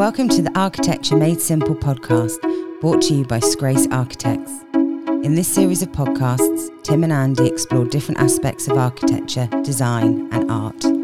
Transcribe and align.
Welcome 0.00 0.30
to 0.30 0.40
the 0.40 0.58
Architecture 0.58 1.14
Made 1.14 1.42
Simple 1.42 1.74
podcast, 1.74 2.40
brought 2.80 3.02
to 3.02 3.14
you 3.14 3.26
by 3.26 3.38
Scrace 3.38 3.86
Architects. 3.90 4.50
In 4.72 5.34
this 5.34 5.46
series 5.46 5.82
of 5.82 5.90
podcasts, 5.90 6.70
Tim 6.82 7.04
and 7.04 7.12
Andy 7.12 7.46
explore 7.46 7.84
different 7.84 8.18
aspects 8.18 8.66
of 8.66 8.78
architecture, 8.78 9.46
design, 9.62 10.26
and 10.32 10.50
art. 10.50 10.99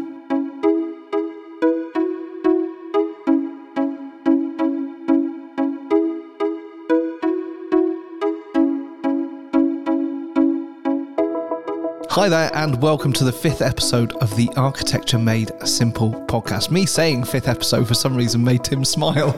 Hi 12.17 12.29
there, 12.29 12.49
and 12.55 12.81
welcome 12.81 13.13
to 13.13 13.23
the 13.23 13.31
fifth 13.31 13.61
episode 13.61 14.11
of 14.13 14.35
the 14.35 14.49
Architecture 14.57 15.19
Made 15.19 15.51
Simple 15.67 16.09
podcast. 16.25 16.71
Me 16.71 16.87
saying 16.87 17.25
fifth 17.25 17.47
episode 17.47 17.87
for 17.87 17.93
some 17.93 18.17
reason 18.17 18.43
made 18.43 18.63
Tim 18.63 18.83
smile. 18.83 19.33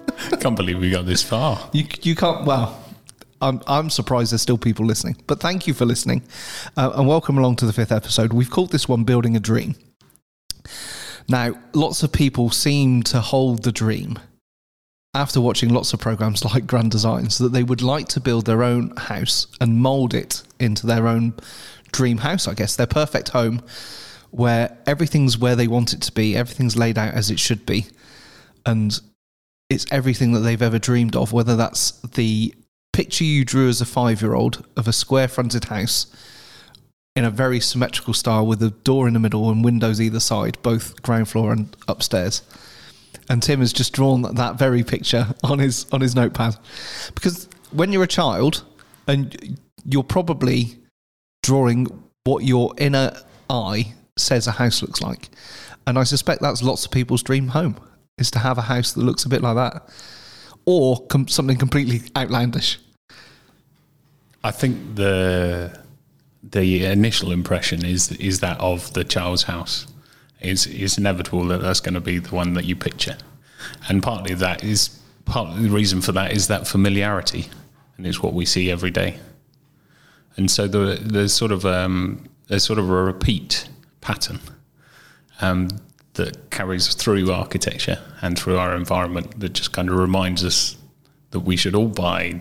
Can't 0.40 0.56
believe 0.56 0.80
we 0.80 0.90
got 0.90 1.06
this 1.06 1.22
far. 1.22 1.70
You, 1.72 1.86
you 2.02 2.16
can't, 2.16 2.44
well, 2.44 2.84
I'm, 3.40 3.62
I'm 3.68 3.88
surprised 3.88 4.32
there's 4.32 4.42
still 4.42 4.58
people 4.58 4.84
listening, 4.84 5.22
but 5.28 5.38
thank 5.38 5.68
you 5.68 5.74
for 5.74 5.84
listening 5.84 6.24
uh, 6.76 6.90
and 6.96 7.06
welcome 7.06 7.38
along 7.38 7.54
to 7.56 7.66
the 7.66 7.72
fifth 7.72 7.92
episode. 7.92 8.32
We've 8.32 8.50
called 8.50 8.72
this 8.72 8.88
one 8.88 9.04
Building 9.04 9.36
a 9.36 9.40
Dream. 9.40 9.76
Now, 11.28 11.54
lots 11.72 12.02
of 12.02 12.10
people 12.10 12.50
seem 12.50 13.04
to 13.04 13.20
hold 13.20 13.62
the 13.62 13.70
dream 13.70 14.18
after 15.14 15.40
watching 15.40 15.68
lots 15.68 15.92
of 15.92 16.00
programs 16.00 16.44
like 16.52 16.66
Grand 16.66 16.90
Designs 16.90 17.38
that 17.38 17.52
they 17.52 17.62
would 17.62 17.80
like 17.80 18.08
to 18.08 18.20
build 18.20 18.46
their 18.46 18.64
own 18.64 18.90
house 18.96 19.46
and 19.60 19.78
mold 19.78 20.14
it 20.14 20.42
into 20.58 20.84
their 20.84 21.06
own 21.06 21.34
dream 21.94 22.18
house, 22.18 22.46
I 22.46 22.54
guess, 22.54 22.76
their 22.76 22.86
perfect 22.86 23.30
home 23.30 23.62
where 24.30 24.76
everything's 24.84 25.38
where 25.38 25.54
they 25.54 25.68
want 25.68 25.92
it 25.92 26.02
to 26.02 26.12
be, 26.12 26.36
everything's 26.36 26.76
laid 26.76 26.98
out 26.98 27.14
as 27.14 27.30
it 27.30 27.38
should 27.38 27.64
be, 27.64 27.86
and 28.66 29.00
it's 29.70 29.86
everything 29.92 30.32
that 30.32 30.40
they've 30.40 30.60
ever 30.60 30.78
dreamed 30.78 31.14
of, 31.14 31.32
whether 31.32 31.54
that's 31.54 31.92
the 32.00 32.52
picture 32.92 33.24
you 33.24 33.44
drew 33.44 33.68
as 33.68 33.80
a 33.80 33.84
five 33.84 34.20
year 34.20 34.34
old 34.34 34.66
of 34.76 34.88
a 34.88 34.92
square 34.92 35.28
fronted 35.28 35.64
house 35.64 36.06
in 37.16 37.24
a 37.24 37.30
very 37.30 37.60
symmetrical 37.60 38.12
style 38.12 38.44
with 38.44 38.60
a 38.62 38.70
door 38.70 39.06
in 39.06 39.14
the 39.14 39.20
middle 39.20 39.50
and 39.50 39.64
windows 39.64 40.00
either 40.00 40.20
side, 40.20 40.58
both 40.62 41.00
ground 41.02 41.28
floor 41.28 41.52
and 41.52 41.76
upstairs. 41.86 42.42
And 43.28 43.40
Tim 43.40 43.60
has 43.60 43.72
just 43.72 43.92
drawn 43.92 44.22
that 44.22 44.58
very 44.58 44.82
picture 44.82 45.28
on 45.44 45.60
his 45.60 45.86
on 45.92 46.00
his 46.00 46.14
notepad. 46.14 46.56
Because 47.14 47.48
when 47.70 47.92
you're 47.92 48.02
a 48.02 48.08
child 48.08 48.64
and 49.06 49.58
you're 49.84 50.02
probably 50.02 50.76
drawing 51.44 51.86
what 52.24 52.42
your 52.42 52.72
inner 52.78 53.12
eye 53.50 53.92
says 54.16 54.46
a 54.46 54.52
house 54.52 54.82
looks 54.82 55.02
like. 55.02 55.28
And 55.86 55.98
I 55.98 56.04
suspect 56.04 56.40
that's 56.40 56.62
lots 56.62 56.86
of 56.86 56.90
people's 56.90 57.22
dream 57.22 57.48
home 57.48 57.76
is 58.16 58.30
to 58.30 58.38
have 58.38 58.58
a 58.58 58.62
house 58.62 58.92
that 58.92 59.02
looks 59.02 59.24
a 59.24 59.28
bit 59.28 59.42
like 59.42 59.56
that 59.56 59.88
or 60.64 61.06
com- 61.06 61.28
something 61.28 61.58
completely 61.58 62.00
outlandish. 62.16 62.78
I 64.42 64.50
think 64.50 64.96
the 64.96 65.78
the 66.42 66.84
initial 66.86 67.32
impression 67.32 67.84
is 67.84 68.12
is 68.12 68.40
that 68.40 68.58
of 68.60 68.92
the 68.94 69.04
child's 69.04 69.44
house. 69.44 69.86
It's, 70.40 70.66
it's 70.66 70.98
inevitable 70.98 71.46
that 71.46 71.62
that's 71.62 71.80
going 71.80 71.94
to 71.94 72.02
be 72.02 72.18
the 72.18 72.34
one 72.34 72.52
that 72.54 72.66
you 72.66 72.76
picture, 72.76 73.16
and 73.88 74.02
partly 74.02 74.34
that 74.34 74.62
is 74.62 75.00
part 75.24 75.48
of 75.48 75.62
the 75.62 75.70
reason 75.70 76.02
for 76.02 76.12
that 76.12 76.32
is 76.32 76.48
that 76.48 76.66
familiarity, 76.66 77.48
and 77.96 78.06
it's 78.06 78.22
what 78.22 78.34
we 78.34 78.44
see 78.44 78.70
every 78.70 78.90
day. 78.90 79.18
And 80.36 80.50
so 80.50 80.66
the, 80.66 80.98
there's 81.00 81.32
sort 81.32 81.52
of 81.52 81.64
um, 81.64 82.28
there's 82.48 82.64
sort 82.64 82.78
of 82.78 82.90
a 82.90 83.02
repeat 83.02 83.68
pattern 84.00 84.40
um, 85.40 85.68
that 86.14 86.50
carries 86.50 86.94
through 86.94 87.30
architecture 87.30 88.00
and 88.22 88.38
through 88.38 88.58
our 88.58 88.74
environment 88.74 89.40
that 89.40 89.50
just 89.50 89.72
kind 89.72 89.88
of 89.88 89.96
reminds 89.96 90.44
us 90.44 90.76
that 91.30 91.40
we 91.40 91.56
should 91.56 91.74
all 91.74 91.88
buy 91.88 92.40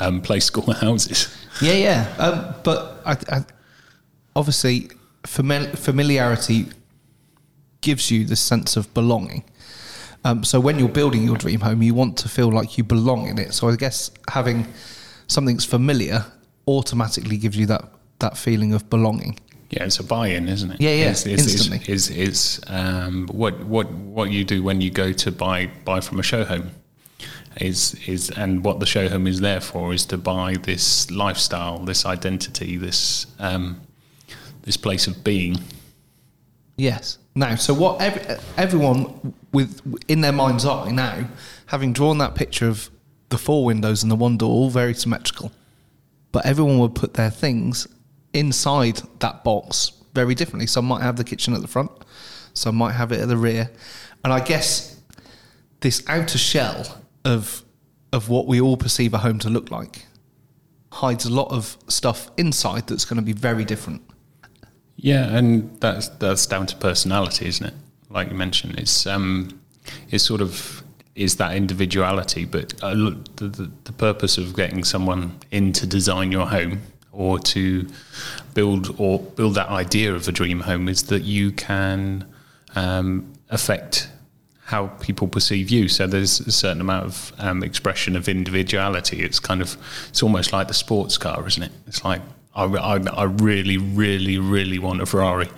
um, 0.00 0.20
play 0.20 0.40
school 0.40 0.72
houses. 0.72 1.34
Yeah, 1.60 1.74
yeah. 1.74 2.14
Um, 2.18 2.54
but 2.64 3.00
I, 3.04 3.12
I, 3.36 3.44
obviously, 4.34 4.90
famili- 5.22 5.76
familiarity 5.76 6.66
gives 7.80 8.10
you 8.10 8.24
the 8.24 8.36
sense 8.36 8.76
of 8.76 8.92
belonging. 8.94 9.44
Um, 10.24 10.42
so 10.42 10.58
when 10.58 10.78
you're 10.78 10.88
building 10.88 11.22
your 11.22 11.36
dream 11.36 11.60
home, 11.60 11.80
you 11.82 11.94
want 11.94 12.16
to 12.18 12.28
feel 12.28 12.50
like 12.50 12.76
you 12.76 12.84
belong 12.84 13.28
in 13.28 13.38
it. 13.38 13.54
So 13.54 13.68
I 13.68 13.76
guess 13.76 14.10
having 14.28 14.66
something 15.28 15.56
that's 15.56 15.64
familiar 15.64 16.24
automatically 16.68 17.36
gives 17.36 17.56
you 17.56 17.66
that 17.66 17.84
that 18.20 18.36
feeling 18.36 18.72
of 18.74 18.88
belonging. 18.90 19.38
Yeah, 19.70 19.84
it's 19.84 19.98
a 19.98 20.04
buy-in, 20.04 20.48
isn't 20.48 20.72
it? 20.72 20.80
Yeah, 20.80 20.90
yeah, 20.90 21.10
it's, 21.10 21.26
it's, 21.26 21.42
instantly. 21.42 21.92
It's, 21.92 22.08
it's, 22.08 22.58
it's 22.60 22.70
um, 22.70 23.28
what 23.28 23.58
what 23.64 23.90
what 23.90 24.30
you 24.30 24.44
do 24.44 24.62
when 24.62 24.80
you 24.80 24.90
go 24.90 25.12
to 25.12 25.32
buy 25.32 25.70
buy 25.84 26.00
from 26.00 26.18
a 26.18 26.22
show 26.22 26.44
home 26.44 26.70
is 27.56 27.94
is 28.06 28.30
and 28.30 28.64
what 28.64 28.80
the 28.80 28.86
show 28.86 29.08
home 29.08 29.26
is 29.26 29.40
there 29.40 29.60
for 29.60 29.92
is 29.92 30.06
to 30.06 30.18
buy 30.18 30.54
this 30.62 31.10
lifestyle, 31.10 31.78
this 31.80 32.06
identity, 32.06 32.76
this 32.76 33.26
um, 33.38 33.80
this 34.62 34.76
place 34.76 35.06
of 35.06 35.24
being. 35.24 35.58
Yes. 36.76 37.18
Now, 37.34 37.56
so 37.56 37.74
what 37.74 38.00
every, 38.00 38.22
everyone 38.56 39.34
with 39.52 39.80
in 40.08 40.20
their 40.22 40.32
mind's 40.32 40.64
eye 40.64 40.90
now, 40.90 41.28
having 41.66 41.92
drawn 41.92 42.18
that 42.18 42.34
picture 42.34 42.68
of 42.68 42.90
the 43.28 43.38
four 43.38 43.64
windows 43.64 44.02
and 44.02 44.10
the 44.10 44.16
one 44.16 44.38
door, 44.38 44.50
all 44.50 44.70
very 44.70 44.94
symmetrical, 44.94 45.52
but 46.38 46.46
everyone 46.46 46.78
would 46.78 46.94
put 46.94 47.14
their 47.14 47.30
things 47.30 47.88
inside 48.32 49.02
that 49.18 49.42
box 49.42 49.90
very 50.14 50.36
differently. 50.36 50.68
Some 50.68 50.84
might 50.84 51.02
have 51.02 51.16
the 51.16 51.24
kitchen 51.24 51.52
at 51.52 51.62
the 51.62 51.66
front, 51.66 51.90
some 52.54 52.76
might 52.76 52.92
have 52.92 53.10
it 53.10 53.18
at 53.18 53.26
the 53.26 53.36
rear, 53.36 53.72
and 54.22 54.32
I 54.32 54.38
guess 54.38 55.00
this 55.80 56.04
outer 56.06 56.38
shell 56.38 57.02
of 57.24 57.64
of 58.12 58.28
what 58.28 58.46
we 58.46 58.60
all 58.60 58.76
perceive 58.76 59.14
a 59.14 59.18
home 59.18 59.40
to 59.40 59.50
look 59.50 59.72
like 59.72 60.06
hides 60.92 61.24
a 61.24 61.32
lot 61.32 61.50
of 61.50 61.76
stuff 61.88 62.30
inside 62.36 62.86
that's 62.86 63.04
going 63.04 63.16
to 63.16 63.26
be 63.26 63.32
very 63.32 63.64
different. 63.64 64.00
Yeah, 64.94 65.36
and 65.36 65.76
that's 65.80 66.06
that's 66.06 66.46
down 66.46 66.66
to 66.66 66.76
personality, 66.76 67.48
isn't 67.48 67.66
it? 67.66 67.74
Like 68.10 68.28
you 68.28 68.36
mentioned, 68.36 68.78
it's 68.78 69.08
um, 69.08 69.60
it's 70.08 70.22
sort 70.22 70.40
of 70.40 70.84
is 71.18 71.36
that 71.36 71.56
individuality. 71.56 72.44
But 72.44 72.82
uh, 72.82 72.92
look, 72.92 73.36
the, 73.36 73.48
the, 73.48 73.70
the 73.84 73.92
purpose 73.92 74.38
of 74.38 74.54
getting 74.54 74.84
someone 74.84 75.38
in 75.50 75.72
to 75.74 75.86
design 75.86 76.30
your 76.32 76.46
home 76.46 76.82
or 77.12 77.38
to 77.40 77.88
build 78.54 78.94
or 78.98 79.18
build 79.18 79.54
that 79.56 79.68
idea 79.68 80.14
of 80.14 80.28
a 80.28 80.32
dream 80.32 80.60
home 80.60 80.88
is 80.88 81.04
that 81.04 81.22
you 81.22 81.50
can 81.50 82.24
um, 82.76 83.32
affect 83.50 84.08
how 84.66 84.86
people 85.00 85.26
perceive 85.26 85.70
you. 85.70 85.88
So 85.88 86.06
there's 86.06 86.40
a 86.40 86.52
certain 86.52 86.80
amount 86.80 87.06
of 87.06 87.32
um, 87.38 87.64
expression 87.64 88.14
of 88.14 88.28
individuality. 88.28 89.22
It's 89.22 89.40
kind 89.40 89.60
of 89.60 89.76
it's 90.08 90.22
almost 90.22 90.52
like 90.52 90.68
the 90.68 90.74
sports 90.74 91.18
car, 91.18 91.46
isn't 91.46 91.62
it? 91.62 91.72
It's 91.86 92.04
like 92.04 92.22
I, 92.54 92.64
I, 92.64 92.96
I 92.98 93.24
really, 93.24 93.78
really, 93.78 94.38
really 94.38 94.78
want 94.78 95.00
a 95.00 95.06
Ferrari. 95.06 95.48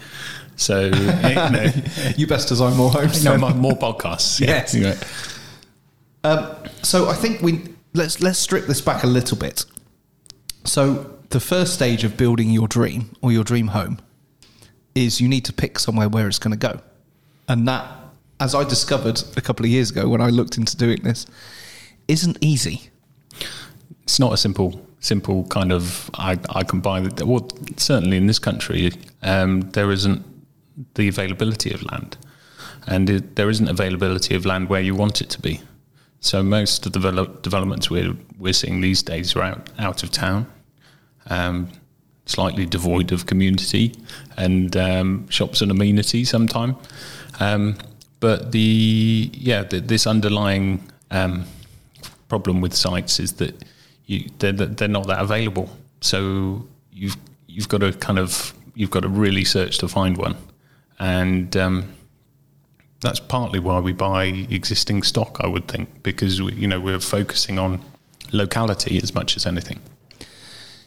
So 0.57 0.85
you, 0.85 0.91
know, 0.93 1.73
you 2.17 2.27
best 2.27 2.49
design 2.49 2.77
more 2.77 2.91
homes. 2.91 3.25
no, 3.25 3.37
more 3.37 3.73
podcasts. 3.73 4.41
Yeah. 4.47 4.49
Yes. 4.49 4.75
Anyway. 4.75 4.97
Um, 6.25 6.55
so 6.83 7.09
I 7.09 7.15
think 7.15 7.41
we 7.41 7.63
let's 7.95 8.21
let's 8.21 8.39
strip 8.39 8.67
this 8.67 8.81
back 8.81 9.03
a 9.03 9.07
little 9.07 9.37
bit. 9.37 9.65
So 10.65 11.19
the 11.31 11.41
first 11.41 11.75
stage 11.75 12.05
of 12.05 12.17
building 12.17 12.51
your 12.51 12.69
dream 12.69 13.15
or 13.23 13.33
your 13.33 13.45
dream 13.45 13.69
home 13.69 13.99
is 14.95 15.21
you 15.21 15.29
need 15.29 15.45
to 15.47 15.53
pick 15.53 15.79
somewhere 15.79 16.09
where 16.09 16.27
it's 16.27 16.39
going 16.39 16.59
to 16.59 16.69
go, 16.69 16.81
and 17.49 17.67
that, 17.69 17.87
as 18.39 18.55
I 18.55 18.65
discovered 18.65 19.23
a 19.37 19.41
couple 19.41 19.65
of 19.65 19.71
years 19.71 19.91
ago 19.91 20.09
when 20.09 20.21
I 20.21 20.29
looked 20.29 20.59
into 20.59 20.77
doing 20.77 21.03
this, 21.03 21.27
isn't 22.09 22.39
easy. 22.41 22.91
It's 24.03 24.19
not 24.19 24.33
a 24.33 24.37
simple 24.37 24.87
simple 25.01 25.45
kind 25.45 25.73
of 25.73 26.11
I, 26.15 26.39
I 26.51 26.63
can 26.63 26.81
buy 26.81 27.01
well 27.01 27.49
certainly 27.79 28.19
in 28.19 28.27
this 28.27 28.39
country 28.39 28.93
um, 29.23 29.63
there 29.73 29.91
isn't 29.91 30.23
the 30.95 31.09
availability 31.09 31.73
of 31.73 31.83
land 31.91 32.19
and 32.87 33.09
it, 33.09 33.37
there 33.37 33.49
isn't 33.49 33.69
availability 33.69 34.35
of 34.35 34.45
land 34.45 34.69
where 34.69 34.83
you 34.83 34.95
want 34.95 35.23
it 35.23 35.31
to 35.31 35.41
be 35.41 35.63
so 36.21 36.43
most 36.43 36.87
of 36.87 36.93
the 36.93 36.99
develop, 36.99 37.43
developments 37.43 37.91
we're 37.91 38.15
we're 38.39 38.53
seeing 38.53 38.81
these 38.81 39.03
days 39.03 39.35
are 39.35 39.43
out 39.43 39.71
out 39.79 40.03
of 40.03 40.11
town, 40.11 40.47
um, 41.29 41.69
slightly 42.27 42.67
devoid 42.67 43.11
of 43.11 43.27
community 43.27 43.95
and 44.37 44.77
um, 44.77 45.29
shops 45.29 45.63
and 45.63 45.71
amenities. 45.71 46.29
Sometimes, 46.29 46.77
um, 47.41 47.77
but 48.21 48.53
the 48.53 49.31
yeah 49.33 49.63
the, 49.63 49.81
this 49.81 50.07
underlying 50.07 50.83
um, 51.11 51.45
problem 52.29 52.61
with 52.61 52.75
sites 52.75 53.19
is 53.19 53.33
that 53.35 53.55
you 54.07 54.29
they're, 54.39 54.53
they're 54.53 54.89
not 54.89 55.07
that 55.07 55.21
available. 55.21 55.71
So 56.03 56.67
you've 56.93 57.17
you've 57.47 57.69
got 57.69 57.79
to 57.79 57.93
kind 57.95 58.19
of 58.19 58.53
you've 58.75 58.91
got 58.91 59.01
to 59.01 59.09
really 59.09 59.45
search 59.45 59.79
to 59.79 59.89
find 59.89 60.19
one, 60.19 60.37
and 60.99 61.57
um, 61.57 61.93
that's 63.01 63.21
partly 63.21 63.59
why 63.59 63.81
we 63.81 63.93
buy 63.93 64.25
existing 64.25 65.03
stock, 65.03 65.39
I 65.41 65.47
would 65.47 65.69
think, 65.69 66.03
because 66.03 66.41
we, 66.43 66.53
you 66.55 66.69
know 66.69 66.81
we're 66.81 67.01
focusing 67.01 67.59
on 67.59 67.81
locality 68.33 68.99
as 69.03 69.15
much 69.15 69.37
as 69.37 69.47
anything. 69.47 69.81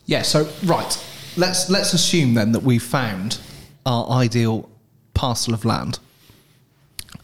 Yeah. 0.05 0.21
So 0.21 0.49
right, 0.63 1.03
let's 1.37 1.69
let's 1.69 1.93
assume 1.93 2.33
then 2.33 2.51
that 2.51 2.63
we've 2.63 2.83
found 2.83 3.39
our 3.85 4.09
ideal 4.09 4.69
parcel 5.13 5.53
of 5.53 5.65
land, 5.65 5.99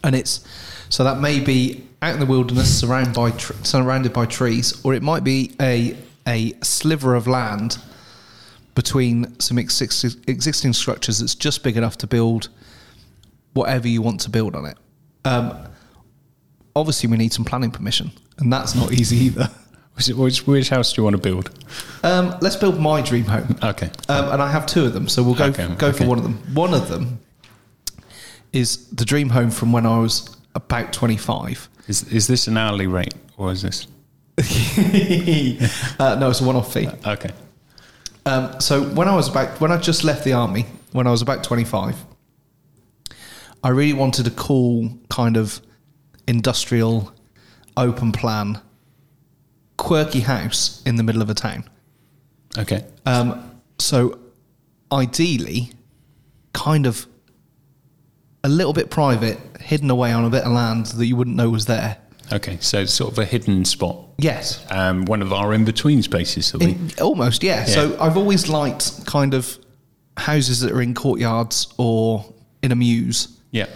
and 0.02 0.14
it's 0.14 0.44
so 0.88 1.04
that 1.04 1.20
may 1.20 1.40
be 1.40 1.86
out 2.02 2.14
in 2.14 2.20
the 2.20 2.26
wilderness, 2.26 2.80
surrounded 2.80 3.14
by 3.14 3.30
tr- 3.30 3.52
surrounded 3.62 4.12
by 4.12 4.26
trees, 4.26 4.80
or 4.84 4.94
it 4.94 5.02
might 5.02 5.24
be 5.24 5.54
a 5.60 5.96
a 6.26 6.52
sliver 6.62 7.14
of 7.14 7.26
land 7.26 7.78
between 8.74 9.38
some 9.40 9.56
exi- 9.56 10.28
existing 10.28 10.72
structures 10.72 11.18
that's 11.18 11.34
just 11.34 11.62
big 11.62 11.76
enough 11.76 11.98
to 11.98 12.06
build 12.06 12.48
whatever 13.52 13.88
you 13.88 14.02
want 14.02 14.20
to 14.20 14.30
build 14.30 14.54
on 14.54 14.66
it. 14.66 14.76
Um, 15.24 15.56
obviously, 16.74 17.10
we 17.10 17.16
need 17.16 17.32
some 17.32 17.44
planning 17.44 17.70
permission, 17.70 18.10
and 18.38 18.52
that's 18.52 18.74
not 18.74 18.92
easy 18.92 19.16
either. 19.16 19.50
Which, 20.16 20.46
which, 20.46 20.70
house 20.70 20.94
do 20.94 21.00
you 21.00 21.04
want 21.04 21.16
to 21.16 21.20
build? 21.20 21.50
Um, 22.02 22.34
let's 22.40 22.56
build 22.56 22.80
my 22.80 23.02
dream 23.02 23.24
home. 23.24 23.54
Okay. 23.62 23.90
Um, 24.08 24.32
and 24.32 24.40
I 24.40 24.50
have 24.50 24.64
two 24.64 24.86
of 24.86 24.94
them, 24.94 25.08
so 25.08 25.22
we'll 25.22 25.34
go 25.34 25.46
Okay, 25.46 25.68
go 25.76 25.92
for 25.92 26.06
one 26.06 26.16
of 26.16 26.24
them. 26.24 26.38
One 26.54 26.72
of 26.72 26.88
them 26.88 27.20
is 28.54 28.86
the 28.88 29.04
dream 29.04 29.28
home 29.28 29.50
from 29.50 29.72
when 29.72 29.84
I 29.84 29.98
was 29.98 30.34
about 30.54 30.94
twenty 30.94 31.18
five. 31.18 31.68
Is, 31.86 32.04
is 32.10 32.26
this 32.28 32.46
an 32.46 32.56
hourly 32.56 32.86
rate 32.86 33.12
or 33.36 33.52
is 33.52 33.60
this? 33.60 33.86
uh, 35.98 36.16
no, 36.18 36.30
it's 36.30 36.40
a 36.40 36.44
one 36.44 36.56
off 36.56 36.72
fee. 36.72 36.88
Okay. 37.06 37.30
Um, 38.24 38.58
so 38.58 38.82
when 38.82 39.06
I 39.06 39.14
was 39.14 39.28
about 39.28 39.60
when 39.60 39.70
I 39.70 39.76
just 39.76 40.02
left 40.02 40.24
the 40.24 40.32
army, 40.32 40.64
when 40.92 41.06
I 41.06 41.10
was 41.10 41.20
about 41.20 41.44
twenty 41.44 41.64
five, 41.64 41.96
I 43.62 43.68
really 43.70 43.92
wanted 43.92 44.26
a 44.26 44.30
cool 44.30 44.98
kind 45.08 45.36
of 45.36 45.60
industrial, 46.26 47.12
open 47.76 48.12
plan, 48.12 48.60
quirky 49.76 50.20
house 50.20 50.82
in 50.86 50.96
the 50.96 51.02
middle 51.02 51.22
of 51.22 51.30
a 51.30 51.34
town. 51.34 51.68
Okay. 52.58 52.84
Um, 53.06 53.60
so 53.78 54.18
ideally, 54.92 55.72
kind 56.52 56.86
of 56.86 57.06
a 58.42 58.48
little 58.48 58.72
bit 58.72 58.90
private, 58.90 59.38
hidden 59.60 59.90
away 59.90 60.12
on 60.12 60.24
a 60.24 60.30
bit 60.30 60.44
of 60.44 60.52
land 60.52 60.86
that 60.86 61.06
you 61.06 61.16
wouldn't 61.16 61.36
know 61.36 61.50
was 61.50 61.66
there. 61.66 61.98
Okay. 62.32 62.58
So 62.60 62.80
it's 62.80 62.94
sort 62.94 63.12
of 63.12 63.18
a 63.18 63.24
hidden 63.24 63.64
spot. 63.64 64.04
Yes. 64.18 64.64
Um, 64.70 65.04
one 65.04 65.22
of 65.22 65.32
our 65.32 65.52
in 65.52 65.64
between 65.64 66.02
spaces. 66.02 66.52
That 66.52 66.58
we, 66.58 66.72
In, 66.72 66.90
almost, 67.00 67.42
yeah. 67.42 67.64
So 67.64 67.96
I've 68.00 68.16
always 68.16 68.48
liked 68.48 69.04
kind 69.06 69.34
of 69.34 69.58
houses 70.16 70.60
that 70.60 70.72
are 70.72 70.82
in 70.82 70.94
courtyards 70.94 71.72
or 71.78 72.32
in 72.62 72.72
a 72.72 72.76
mews. 72.76 73.36
Yeah. 73.50 73.66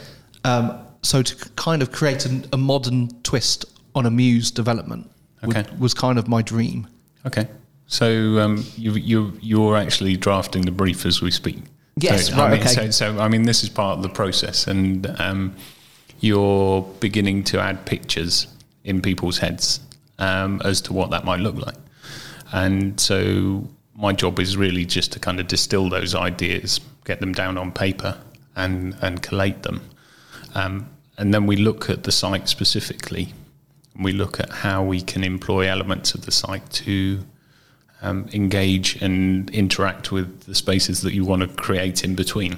Um, 0.45 0.79
so 1.03 1.23
to 1.23 1.49
kind 1.57 1.83
of 1.83 1.93
create 1.93 2.25
a, 2.27 2.49
a 2.53 2.57
modern 2.57 3.09
twist 3.23 3.65
on 3.95 4.07
a 4.07 4.11
mews 4.11 4.51
development 4.51 5.11
Okay. 5.45 5.65
was 5.79 5.95
kind 5.95 6.19
of 6.19 6.27
my 6.29 6.43
dream. 6.43 6.87
Okay. 7.27 7.47
So 7.87 8.39
um, 8.41 8.65
you 8.77 8.93
you 8.93 9.39
you're 9.43 9.77
actually 9.77 10.17
drafting 10.17 10.63
the 10.63 10.71
brief 10.73 11.05
as 11.05 11.21
we 11.21 11.31
speak. 11.31 11.59
Yes, 11.97 12.29
So, 12.29 12.37
right, 12.37 12.47
I 12.47 12.51
mean, 12.51 12.61
okay. 12.61 12.69
So, 12.75 12.91
so 12.91 13.19
I 13.21 13.29
mean, 13.29 13.43
this 13.43 13.63
is 13.63 13.69
part 13.69 13.97
of 13.99 14.03
the 14.03 14.09
process, 14.09 14.67
and 14.67 15.07
um, 15.21 15.55
you're 16.21 16.83
beginning 17.01 17.45
to 17.45 17.61
add 17.61 17.85
pictures 17.85 18.47
in 18.85 19.01
people's 19.03 19.39
heads 19.39 19.81
um, 20.19 20.61
as 20.65 20.81
to 20.83 20.93
what 20.93 21.11
that 21.11 21.25
might 21.25 21.41
look 21.41 21.57
like. 21.57 21.77
And 22.53 22.99
so 22.99 23.69
my 23.95 24.13
job 24.13 24.41
is 24.41 24.57
really 24.57 24.85
just 24.87 25.13
to 25.13 25.21
kind 25.21 25.39
of 25.39 25.47
distill 25.47 25.89
those 25.89 26.15
ideas, 26.15 26.81
get 27.05 27.21
them 27.21 27.33
down 27.33 27.59
on 27.59 27.71
paper, 27.71 28.19
and 28.57 28.97
and 29.01 29.23
collate 29.23 29.63
them. 29.63 29.81
Um, 30.55 30.89
and 31.17 31.33
then 31.33 31.47
we 31.47 31.57
look 31.57 31.89
at 31.89 32.05
the 32.05 32.13
site 32.13 32.49
specifically. 32.49 33.33
We 33.97 34.13
look 34.13 34.41
at 34.41 34.51
how 34.51 34.83
we 34.83 35.01
can 35.01 35.23
employ 35.23 35.69
elements 35.69 36.15
of 36.15 36.27
the 36.27 36.33
site 36.33 36.69
to 36.71 37.25
um, 38.03 38.29
engage 38.33 39.01
and 39.01 39.49
interact 39.51 40.11
with 40.11 40.43
the 40.43 40.55
spaces 40.55 41.03
that 41.03 41.15
you 41.15 41.25
want 41.25 41.43
to 41.43 41.49
create 41.49 42.05
in 42.05 42.15
between. 42.15 42.57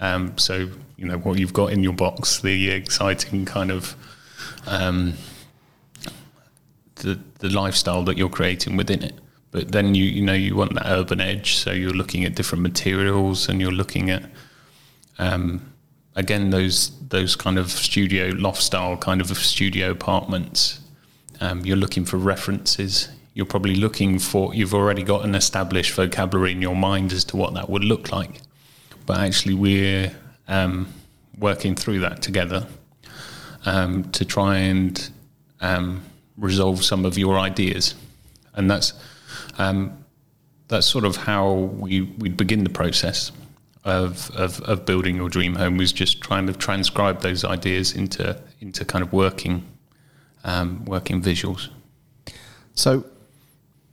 Um, 0.00 0.36
so, 0.36 0.70
you 0.96 1.06
know, 1.06 1.18
what 1.18 1.38
you've 1.38 1.52
got 1.52 1.72
in 1.72 1.82
your 1.82 1.92
box, 1.92 2.40
the 2.40 2.70
exciting 2.70 3.44
kind 3.44 3.70
of 3.70 3.96
um, 4.66 5.14
the 6.96 7.18
the 7.38 7.48
lifestyle 7.48 8.02
that 8.04 8.18
you're 8.18 8.28
creating 8.28 8.76
within 8.76 9.02
it. 9.02 9.14
But 9.50 9.70
then 9.72 9.94
you 9.94 10.04
you 10.04 10.22
know 10.22 10.34
you 10.34 10.56
want 10.56 10.74
that 10.74 10.86
urban 10.86 11.20
edge, 11.20 11.54
so 11.54 11.70
you're 11.70 11.90
looking 11.90 12.24
at 12.24 12.34
different 12.34 12.62
materials 12.62 13.48
and 13.48 13.60
you're 13.60 13.72
looking 13.72 14.10
at 14.10 14.24
um, 15.18 15.72
again 16.16 16.50
those 16.50 16.92
those 17.08 17.36
kind 17.36 17.58
of 17.58 17.70
studio 17.70 18.32
loft 18.36 18.62
style 18.62 18.96
kind 18.96 19.20
of 19.20 19.28
studio 19.36 19.90
apartments. 19.90 20.80
Um, 21.40 21.64
you're 21.64 21.76
looking 21.76 22.04
for 22.04 22.16
references. 22.16 23.08
You're 23.34 23.46
probably 23.46 23.74
looking 23.74 24.18
for 24.18 24.54
you've 24.54 24.74
already 24.74 25.02
got 25.02 25.24
an 25.24 25.34
established 25.34 25.92
vocabulary 25.92 26.52
in 26.52 26.62
your 26.62 26.76
mind 26.76 27.12
as 27.12 27.24
to 27.24 27.36
what 27.36 27.54
that 27.54 27.68
would 27.68 27.84
look 27.84 28.12
like. 28.12 28.40
But 29.06 29.18
actually, 29.18 29.54
we're 29.54 30.14
um, 30.48 30.88
working 31.38 31.74
through 31.74 32.00
that 32.00 32.22
together 32.22 32.66
um, 33.66 34.10
to 34.12 34.24
try 34.24 34.58
and 34.58 35.10
um, 35.60 36.02
resolve 36.36 36.84
some 36.84 37.04
of 37.04 37.18
your 37.18 37.38
ideas, 37.38 37.94
and 38.54 38.70
that's 38.70 38.94
um, 39.58 40.04
that's 40.68 40.86
sort 40.86 41.04
of 41.04 41.16
how 41.16 41.52
we 41.52 42.02
we 42.02 42.28
begin 42.28 42.64
the 42.64 42.70
process 42.70 43.32
of, 43.84 44.30
of 44.34 44.60
of 44.62 44.86
building 44.86 45.16
your 45.16 45.28
dream 45.28 45.54
home 45.56 45.76
was 45.76 45.92
just 45.92 46.20
trying 46.20 46.46
to 46.46 46.52
transcribe 46.54 47.20
those 47.20 47.44
ideas 47.44 47.92
into 47.92 48.40
into 48.60 48.84
kind 48.84 49.04
of 49.04 49.12
working 49.12 49.62
um, 50.44 50.84
working 50.84 51.22
visuals. 51.22 51.68
So, 52.74 53.04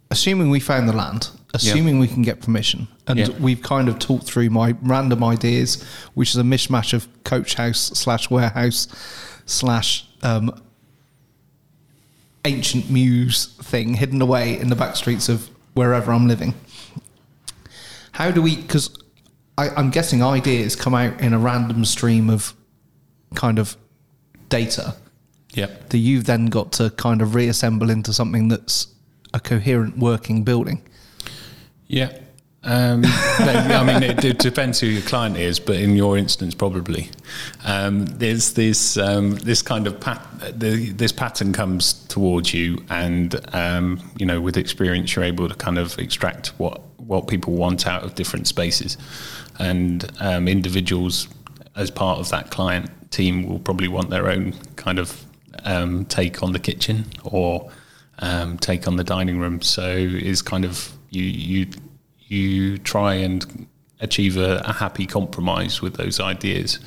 assuming 0.10 0.50
we 0.50 0.60
found 0.60 0.88
the 0.90 0.94
land, 0.94 1.30
assuming 1.54 2.00
we 2.00 2.08
can 2.08 2.22
get 2.24 2.42
permission, 2.42 2.88
and 3.08 3.20
Yeah. 3.20 3.30
we've 3.40 3.62
kind 3.62 3.90
of 3.90 4.00
talked 4.00 4.26
through 4.26 4.50
my 4.50 4.76
random 4.82 5.24
ideas, 5.24 5.84
which 6.14 6.30
is 6.30 6.38
a 6.38 6.44
mishmash 6.44 6.94
of 6.94 7.08
coach 7.24 7.56
house 7.56 7.80
slash 7.94 8.30
warehouse 8.30 8.88
slash 9.46 10.06
um, 10.24 10.52
ancient 12.46 12.90
mews 12.90 13.46
thing 13.62 13.96
hidden 13.96 14.22
away 14.22 14.60
in 14.60 14.70
the 14.70 14.76
back 14.76 14.96
streets 14.96 15.30
of 15.30 15.50
wherever 15.74 16.12
I'm 16.12 16.28
living. 16.28 16.54
How 18.14 18.32
do 18.32 18.42
we? 18.42 18.56
Because 18.56 18.90
I'm 19.58 19.92
guessing 19.92 20.24
ideas 20.24 20.76
come 20.76 20.96
out 20.96 21.20
in 21.22 21.34
a 21.34 21.40
random 21.40 21.86
stream 21.86 22.30
of 22.30 22.54
kind 23.36 23.60
of 23.60 23.78
data 24.50 24.96
Yep. 25.54 25.90
that 25.90 25.98
you've 25.98 26.24
then 26.26 26.46
got 26.48 26.72
to 26.74 26.90
kind 26.92 27.22
of 27.22 27.36
reassemble 27.36 27.90
into 27.90 28.14
something 28.14 28.48
that's 28.48 28.88
a 29.34 29.40
coherent 29.40 29.98
working 29.98 30.44
building. 30.44 30.82
Yeah. 31.88 32.18
Um, 32.64 33.02
I 33.06 33.84
mean, 33.84 34.04
it, 34.04 34.24
it 34.24 34.38
depends 34.38 34.80
who 34.80 34.86
your 34.86 35.02
client 35.02 35.36
is, 35.36 35.60
but 35.60 35.78
in 35.78 35.96
your 35.96 36.16
instance, 36.16 36.54
probably 36.54 37.10
um, 37.66 38.06
there's 38.06 38.54
this 38.54 38.98
um, 38.98 39.36
this 39.38 39.64
kind 39.64 39.88
of 39.88 40.00
pat- 40.00 40.60
the, 40.60 40.92
this 40.92 41.12
pattern 41.12 41.54
comes 41.54 41.94
towards 42.06 42.54
you, 42.54 42.84
and 42.90 43.40
um, 43.56 44.00
you 44.18 44.28
know, 44.28 44.40
with 44.40 44.58
experience, 44.58 45.16
you're 45.16 45.26
able 45.26 45.50
to 45.50 45.56
kind 45.56 45.80
of 45.80 45.98
extract 45.98 46.50
what 46.60 46.82
what 46.98 47.28
people 47.28 47.54
want 47.54 47.88
out 47.88 48.04
of 48.04 48.14
different 48.14 48.48
spaces, 48.48 48.96
and 49.58 50.12
um, 50.20 50.48
individuals 50.48 51.28
as 51.76 51.90
part 51.90 52.20
of 52.20 52.30
that 52.30 52.52
client 52.52 52.92
team 53.12 53.48
will 53.48 53.60
probably 53.60 53.88
want 53.88 54.12
their 54.12 54.30
own 54.30 54.54
kind 54.76 55.00
of 55.00 55.26
um, 55.64 56.06
take 56.06 56.44
on 56.44 56.52
the 56.52 56.60
kitchen 56.60 57.06
or 57.24 57.72
take 58.60 58.88
on 58.88 58.98
the 58.98 59.04
dining 59.04 59.40
room. 59.40 59.64
So 59.64 59.88
is 59.90 60.44
kind 60.44 60.64
of 60.64 60.92
you 61.10 61.24
you 61.24 61.68
you 62.32 62.78
try 62.78 63.16
and 63.16 63.68
achieve 64.00 64.38
a, 64.38 64.62
a 64.66 64.74
happy 64.74 65.06
compromise 65.06 65.82
with 65.82 65.96
those 65.96 66.20
ideas, 66.20 66.80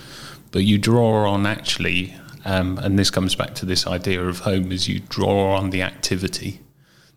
but 0.51 0.65
you 0.65 0.79
draw 0.79 1.29
on 1.31 1.47
actually, 1.47 2.15
um, 2.45 2.79
and 2.79 2.99
this 2.99 3.11
comes 3.11 3.35
back 3.35 3.55
to 3.57 3.67
this 3.67 3.87
idea 3.87 4.23
of 4.25 4.41
home, 4.41 4.73
is 4.73 4.89
you 4.89 5.01
draw 5.09 5.57
on 5.57 5.71
the 5.71 5.83
activity 5.83 6.61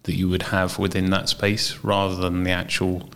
that 0.03 0.15
you 0.15 0.29
would 0.29 0.43
have 0.43 0.77
within 0.77 1.09
that 1.09 1.29
space 1.29 1.77
rather 1.83 2.15
than 2.15 2.43
the 2.43 2.51
actual 2.51 3.09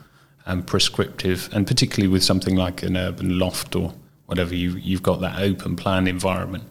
um, 0.45 0.63
prescriptive, 0.63 1.49
and 1.53 1.67
particularly 1.67 2.11
with 2.11 2.23
something 2.23 2.55
like 2.55 2.81
an 2.81 2.97
urban 2.97 3.37
loft 3.37 3.75
or 3.75 3.93
whatever, 4.25 4.55
you, 4.55 4.71
you've 4.71 5.03
got 5.03 5.19
that 5.21 5.39
open 5.41 5.75
plan 5.75 6.07
environment. 6.07 6.63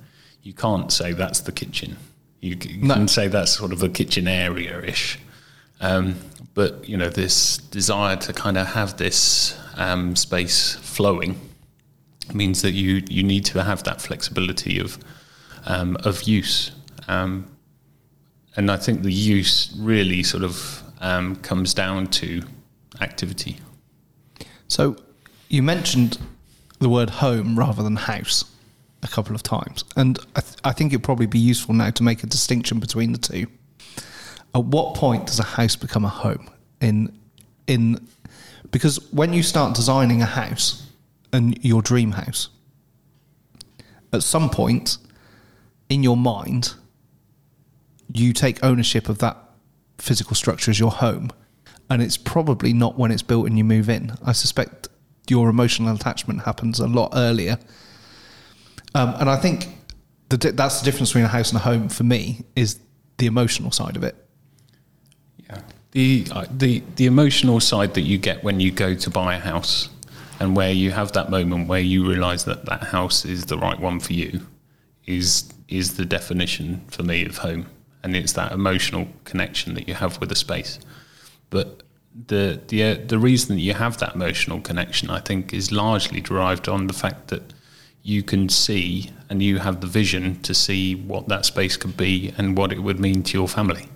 You 0.42 0.54
can't 0.54 0.90
say 0.90 1.12
that's 1.12 1.40
the 1.40 1.52
kitchen. 1.52 1.96
You, 2.40 2.56
c- 2.60 2.72
you 2.72 2.82
No. 2.88 2.94
can 2.94 3.08
say 3.08 3.28
that's 3.28 3.52
sort 3.52 3.72
of 3.72 3.82
a 3.82 3.88
kitchen 3.88 4.26
area 4.26 4.80
ish. 4.82 5.18
Um, 5.80 6.16
but 6.60 6.86
you 6.86 6.94
know, 6.94 7.08
this 7.08 7.56
desire 7.56 8.16
to 8.16 8.34
kind 8.34 8.58
of 8.58 8.66
have 8.66 8.98
this 8.98 9.58
um, 9.76 10.14
space 10.14 10.74
flowing 10.74 11.40
means 12.34 12.60
that 12.60 12.72
you 12.72 13.02
you 13.08 13.22
need 13.22 13.46
to 13.46 13.62
have 13.62 13.82
that 13.84 14.02
flexibility 14.02 14.78
of 14.78 14.98
um, 15.64 15.96
of 16.04 16.24
use. 16.24 16.72
Um, 17.08 17.50
and 18.56 18.70
I 18.70 18.76
think 18.76 19.00
the 19.04 19.10
use 19.10 19.74
really 19.78 20.22
sort 20.22 20.44
of 20.44 20.82
um, 21.00 21.36
comes 21.36 21.72
down 21.72 22.08
to 22.20 22.42
activity. 23.00 23.56
So 24.68 24.96
you 25.48 25.62
mentioned 25.62 26.18
the 26.78 26.90
word 26.90 27.08
home 27.08 27.58
rather 27.58 27.82
than 27.82 27.96
house 27.96 28.44
a 29.02 29.08
couple 29.08 29.34
of 29.34 29.42
times. 29.42 29.82
And 29.96 30.18
I, 30.36 30.42
th- 30.42 30.58
I 30.62 30.72
think 30.72 30.92
it'd 30.92 31.02
probably 31.02 31.26
be 31.26 31.38
useful 31.38 31.74
now 31.74 31.88
to 31.88 32.02
make 32.02 32.22
a 32.22 32.26
distinction 32.26 32.80
between 32.80 33.12
the 33.12 33.18
two. 33.18 33.46
At 34.54 34.64
what 34.64 34.94
point 34.94 35.26
does 35.26 35.38
a 35.38 35.44
house 35.44 35.76
become 35.76 36.04
a 36.04 36.08
home? 36.08 36.50
In, 36.80 37.18
in, 37.66 38.08
because 38.70 39.10
when 39.12 39.32
you 39.32 39.42
start 39.42 39.74
designing 39.74 40.22
a 40.22 40.26
house 40.26 40.86
and 41.32 41.62
your 41.64 41.82
dream 41.82 42.12
house, 42.12 42.48
at 44.12 44.22
some 44.22 44.50
point 44.50 44.98
in 45.88 46.02
your 46.02 46.16
mind, 46.16 46.74
you 48.12 48.32
take 48.32 48.62
ownership 48.64 49.08
of 49.08 49.18
that 49.18 49.36
physical 49.98 50.34
structure 50.34 50.70
as 50.70 50.80
your 50.80 50.90
home. 50.90 51.30
And 51.88 52.02
it's 52.02 52.16
probably 52.16 52.72
not 52.72 52.98
when 52.98 53.10
it's 53.10 53.22
built 53.22 53.46
and 53.46 53.58
you 53.58 53.64
move 53.64 53.88
in. 53.88 54.14
I 54.24 54.32
suspect 54.32 54.88
your 55.28 55.48
emotional 55.48 55.94
attachment 55.94 56.42
happens 56.42 56.80
a 56.80 56.86
lot 56.86 57.12
earlier. 57.14 57.58
Um, 58.94 59.14
and 59.20 59.30
I 59.30 59.36
think 59.36 59.68
the, 60.28 60.36
that's 60.36 60.80
the 60.80 60.84
difference 60.84 61.10
between 61.10 61.24
a 61.24 61.28
house 61.28 61.50
and 61.50 61.60
a 61.60 61.62
home 61.62 61.88
for 61.88 62.04
me 62.04 62.44
is 62.56 62.80
the 63.18 63.26
emotional 63.26 63.70
side 63.70 63.96
of 63.96 64.02
it. 64.02 64.19
The, 65.92 66.26
uh, 66.30 66.46
the, 66.50 66.82
the 66.96 67.06
emotional 67.06 67.58
side 67.58 67.94
that 67.94 68.02
you 68.02 68.16
get 68.16 68.44
when 68.44 68.60
you 68.60 68.70
go 68.70 68.94
to 68.94 69.10
buy 69.10 69.34
a 69.34 69.40
house 69.40 69.88
and 70.38 70.54
where 70.54 70.70
you 70.70 70.92
have 70.92 71.12
that 71.12 71.30
moment 71.30 71.68
where 71.68 71.80
you 71.80 72.08
realize 72.08 72.44
that 72.44 72.64
that 72.66 72.84
house 72.84 73.24
is 73.24 73.46
the 73.46 73.58
right 73.58 73.78
one 73.78 73.98
for 73.98 74.12
you 74.12 74.46
is, 75.06 75.52
is 75.68 75.96
the 75.96 76.04
definition 76.04 76.84
for 76.88 77.02
me 77.02 77.26
of 77.26 77.38
home. 77.38 77.66
And 78.02 78.14
it's 78.14 78.32
that 78.34 78.52
emotional 78.52 79.08
connection 79.24 79.74
that 79.74 79.88
you 79.88 79.94
have 79.94 80.20
with 80.20 80.28
the 80.28 80.36
space. 80.36 80.78
But 81.50 81.82
the, 82.28 82.60
the, 82.68 82.82
uh, 82.84 82.96
the 83.06 83.18
reason 83.18 83.56
that 83.56 83.62
you 83.62 83.74
have 83.74 83.98
that 83.98 84.14
emotional 84.14 84.60
connection, 84.60 85.10
I 85.10 85.18
think, 85.18 85.52
is 85.52 85.72
largely 85.72 86.20
derived 86.20 86.68
on 86.68 86.86
the 86.86 86.94
fact 86.94 87.28
that 87.28 87.52
you 88.02 88.22
can 88.22 88.48
see 88.48 89.10
and 89.28 89.42
you 89.42 89.58
have 89.58 89.80
the 89.80 89.86
vision 89.86 90.40
to 90.42 90.54
see 90.54 90.94
what 90.94 91.28
that 91.28 91.44
space 91.44 91.76
could 91.76 91.96
be 91.96 92.32
and 92.38 92.56
what 92.56 92.72
it 92.72 92.82
would 92.82 92.98
mean 92.98 93.22
to 93.24 93.36
your 93.36 93.48
family 93.48 93.89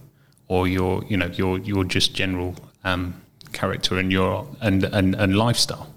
or 0.49 0.69
your 0.69 1.05
you 1.05 1.17
know 1.17 1.27
your 1.27 1.59
your 1.59 1.85
just 1.85 2.15
general 2.15 2.55
um, 2.85 3.15
character 3.53 3.99
and 3.99 4.13
your 4.13 4.47
and, 4.61 4.85
and 4.85 5.15
and 5.15 5.37
lifestyle. 5.37 5.91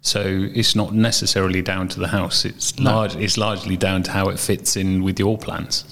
So 0.00 0.20
it's 0.54 0.76
not 0.76 0.94
necessarily 0.94 1.60
down 1.60 1.88
to 1.88 2.00
the 2.00 2.08
house. 2.08 2.44
It's 2.44 2.78
No. 2.78 2.90
large. 2.92 3.16
It's 3.16 3.36
largely 3.36 3.76
down 3.76 4.02
to 4.04 4.12
how 4.12 4.28
it 4.28 4.38
fits 4.38 4.76
in 4.76 5.02
with 5.02 5.18
your 5.18 5.36
plans. 5.38 5.84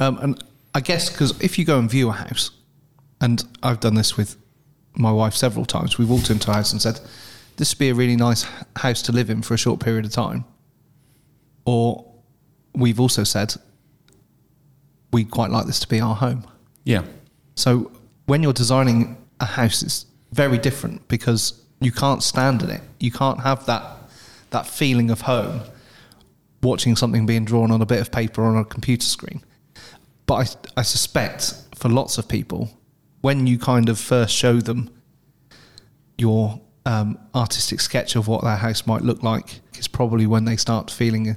Um, 0.00 0.18
and 0.22 0.42
I 0.74 0.80
guess 0.80 1.10
because 1.10 1.38
if 1.40 1.58
you 1.58 1.64
go 1.64 1.78
and 1.78 1.90
view 1.90 2.08
a 2.08 2.12
house, 2.12 2.50
and 3.20 3.44
I've 3.62 3.80
done 3.80 3.94
this 3.94 4.16
with 4.16 4.36
my 4.96 5.12
wife 5.12 5.34
several 5.34 5.66
times, 5.66 5.98
we 5.98 6.04
walked 6.06 6.30
into 6.30 6.50
a 6.50 6.54
house 6.54 6.72
and 6.72 6.80
said, 6.80 7.00
"This 7.56 7.72
would 7.74 7.78
be 7.78 7.88
a 7.90 7.94
really 7.94 8.16
nice 8.16 8.46
house 8.76 9.02
to 9.02 9.12
live 9.12 9.28
in 9.30 9.42
for 9.42 9.54
a 9.54 9.58
short 9.58 9.80
period 9.80 10.04
of 10.06 10.12
time." 10.12 10.44
Or 11.64 12.04
we've 12.74 13.00
also 13.00 13.24
said, 13.24 13.54
"We'd 15.12 15.30
quite 15.30 15.50
like 15.50 15.66
this 15.66 15.80
to 15.80 15.88
be 15.88 16.00
our 16.00 16.14
home." 16.14 16.46
Yeah, 16.84 17.02
So 17.56 17.90
when 18.26 18.42
you're 18.42 18.52
designing 18.52 19.16
a 19.40 19.46
house, 19.46 19.82
it's 19.82 20.06
very 20.32 20.58
different 20.58 21.08
because 21.08 21.62
you 21.80 21.90
can't 21.90 22.22
stand 22.22 22.62
in 22.62 22.70
it. 22.70 22.82
You 23.00 23.10
can't 23.10 23.40
have 23.40 23.66
that 23.66 23.92
that 24.50 24.66
feeling 24.66 25.10
of 25.10 25.22
home 25.22 25.60
watching 26.62 26.96
something 26.96 27.26
being 27.26 27.44
drawn 27.44 27.70
on 27.70 27.82
a 27.82 27.86
bit 27.86 28.00
of 28.00 28.10
paper 28.12 28.44
on 28.44 28.56
a 28.56 28.64
computer 28.64 29.06
screen. 29.06 29.42
But 30.26 30.34
I, 30.34 30.80
I 30.80 30.82
suspect 30.82 31.54
for 31.74 31.88
lots 31.88 32.18
of 32.18 32.28
people, 32.28 32.70
when 33.20 33.46
you 33.46 33.58
kind 33.58 33.88
of 33.88 33.98
first 33.98 34.34
show 34.34 34.60
them 34.60 34.90
your 36.18 36.60
um, 36.84 37.18
artistic 37.34 37.80
sketch 37.80 38.16
of 38.16 38.28
what 38.28 38.42
their 38.42 38.56
house 38.56 38.86
might 38.86 39.02
look 39.02 39.22
like, 39.22 39.60
is 39.78 39.88
probably 39.88 40.26
when 40.26 40.44
they 40.44 40.56
start 40.56 40.90
feeling, 40.90 41.36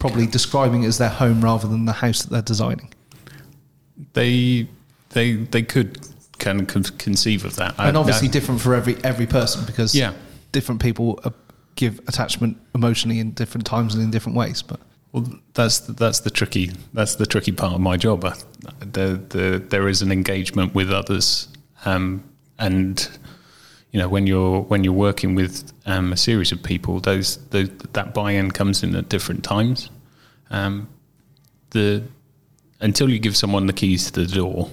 probably 0.00 0.26
describing 0.26 0.84
it 0.84 0.88
as 0.88 0.98
their 0.98 1.08
home 1.08 1.42
rather 1.42 1.68
than 1.68 1.84
the 1.84 1.92
house 1.92 2.22
that 2.22 2.30
they're 2.30 2.42
designing. 2.42 2.92
they 4.14 4.68
they 5.10 5.34
they 5.34 5.62
could 5.62 5.98
kind 6.38 6.60
of 6.60 6.66
con- 6.68 6.82
conceive 6.98 7.44
of 7.44 7.56
that. 7.56 7.74
and 7.78 7.96
I- 7.96 8.00
obviously 8.00 8.28
I- 8.28 8.30
different 8.32 8.60
for 8.60 8.74
every 8.74 8.96
every 9.04 9.26
person 9.26 9.64
because 9.66 9.94
Yeah. 9.94 10.12
different 10.52 10.80
people 10.80 11.18
uh, 11.24 11.30
give 11.74 12.00
attachment 12.08 12.56
emotionally 12.74 13.18
in 13.20 13.32
different 13.32 13.66
times 13.66 13.94
and 13.94 14.02
in 14.02 14.10
different 14.10 14.36
ways. 14.36 14.62
But 14.62 14.80
Well, 15.12 15.26
that's 15.54 15.78
that's 15.80 16.20
the 16.20 16.30
tricky 16.30 16.72
that's 16.94 17.16
the 17.16 17.26
tricky 17.26 17.52
part 17.52 17.72
of 17.74 17.80
my 17.80 17.96
job. 17.96 18.20
The, 18.80 19.20
the, 19.28 19.62
there 19.68 19.88
is 19.88 20.02
an 20.02 20.10
engagement 20.12 20.74
with 20.74 20.90
others, 20.90 21.48
um, 21.84 22.22
and 22.58 23.08
you 23.92 23.98
know 24.00 24.08
when 24.08 24.26
you're 24.26 24.60
when 24.62 24.84
you're 24.84 24.92
working 25.08 25.34
with 25.36 25.72
um, 25.86 26.12
a 26.12 26.16
series 26.16 26.52
of 26.52 26.62
people, 26.62 27.00
those, 27.00 27.38
those 27.50 27.70
that 27.94 28.12
buy-in 28.14 28.50
comes 28.50 28.82
in 28.82 28.94
at 28.94 29.08
different 29.08 29.42
times. 29.44 29.90
Um, 30.50 30.88
the 31.70 32.02
until 32.80 33.08
you 33.10 33.18
give 33.18 33.36
someone 33.36 33.66
the 33.66 33.72
keys 33.72 34.10
to 34.10 34.24
the 34.24 34.26
door, 34.34 34.70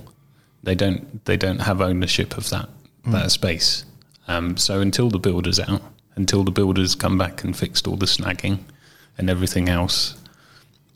they 0.66 0.76
don't 0.76 1.24
they 1.26 1.38
don't 1.38 1.60
have 1.60 1.80
ownership 1.82 2.38
of 2.38 2.50
that 2.50 2.70
that 3.06 3.32
space. 3.32 3.86
Um, 4.28 4.58
so 4.58 4.82
until 4.82 5.10
the 5.10 5.20
builder's 5.20 5.60
out, 5.60 5.82
until 6.16 6.44
the 6.44 6.52
builders 6.52 6.96
come 6.96 7.18
back 7.18 7.44
and 7.44 7.56
fixed 7.56 7.88
all 7.88 7.96
the 7.96 8.08
snagging 8.08 8.60
and 9.18 9.30
everything 9.30 9.70
else, 9.70 10.18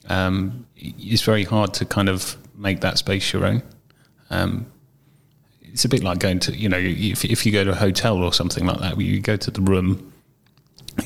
um, 0.09 0.65
it's 0.75 1.21
very 1.21 1.43
hard 1.43 1.73
to 1.75 1.85
kind 1.85 2.09
of 2.09 2.35
make 2.55 2.81
that 2.81 2.97
space 2.97 3.31
your 3.31 3.45
own. 3.45 3.61
Um, 4.31 4.65
it's 5.61 5.85
a 5.85 5.89
bit 5.89 6.03
like 6.03 6.17
going 6.17 6.39
to, 6.39 6.55
you 6.55 6.67
know, 6.67 6.79
if, 6.79 7.23
if 7.23 7.45
you 7.45 7.51
go 7.51 7.63
to 7.63 7.71
a 7.71 7.75
hotel 7.75 8.17
or 8.23 8.33
something 8.33 8.65
like 8.65 8.79
that, 8.79 8.99
you 8.99 9.19
go 9.19 9.37
to 9.37 9.51
the 9.51 9.61
room, 9.61 10.11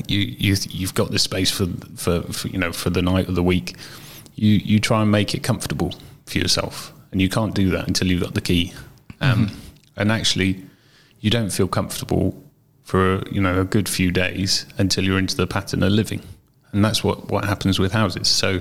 you, 0.08 0.20
you 0.20 0.56
you've 0.70 0.94
got 0.94 1.10
the 1.10 1.18
space 1.18 1.50
for, 1.50 1.66
for, 1.96 2.22
for 2.32 2.48
you 2.48 2.58
know 2.58 2.72
for 2.72 2.88
the 2.88 3.02
night 3.02 3.28
or 3.28 3.32
the 3.32 3.42
week. 3.42 3.76
You 4.34 4.52
you 4.64 4.80
try 4.80 5.02
and 5.02 5.10
make 5.10 5.34
it 5.34 5.42
comfortable 5.42 5.92
for 6.24 6.38
yourself, 6.38 6.93
and 7.14 7.22
you 7.22 7.28
can't 7.28 7.54
do 7.54 7.70
that 7.70 7.86
until 7.86 8.08
you've 8.08 8.22
got 8.22 8.34
the 8.34 8.40
key. 8.40 8.72
Um, 9.20 9.52
And 9.96 10.10
actually, 10.10 10.64
you 11.20 11.30
don't 11.30 11.50
feel 11.50 11.68
comfortable 11.68 12.34
for 12.82 13.22
you 13.30 13.40
know 13.40 13.60
a 13.60 13.64
good 13.64 13.88
few 13.88 14.10
days 14.10 14.66
until 14.78 15.04
you're 15.04 15.20
into 15.20 15.36
the 15.36 15.46
pattern 15.46 15.84
of 15.84 15.92
living, 15.92 16.20
and 16.72 16.84
that's 16.84 17.04
what 17.04 17.30
what 17.30 17.44
happens 17.44 17.78
with 17.78 17.92
houses. 17.92 18.26
So 18.26 18.60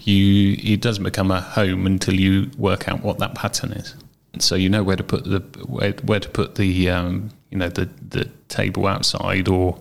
you 0.00 0.56
it 0.62 0.80
doesn't 0.80 1.02
become 1.02 1.32
a 1.32 1.40
home 1.40 1.84
until 1.86 2.14
you 2.14 2.50
work 2.56 2.88
out 2.88 3.02
what 3.02 3.18
that 3.18 3.34
pattern 3.34 3.72
is. 3.72 3.96
So 4.38 4.54
you 4.54 4.68
know 4.68 4.84
where 4.84 4.96
to 4.96 5.02
put 5.02 5.24
the 5.24 5.40
where, 5.66 5.92
where 6.04 6.20
to 6.20 6.28
put 6.28 6.54
the 6.54 6.88
um, 6.88 7.30
you 7.50 7.58
know 7.58 7.68
the 7.68 7.88
the 8.08 8.30
table 8.48 8.86
outside 8.86 9.48
or 9.48 9.76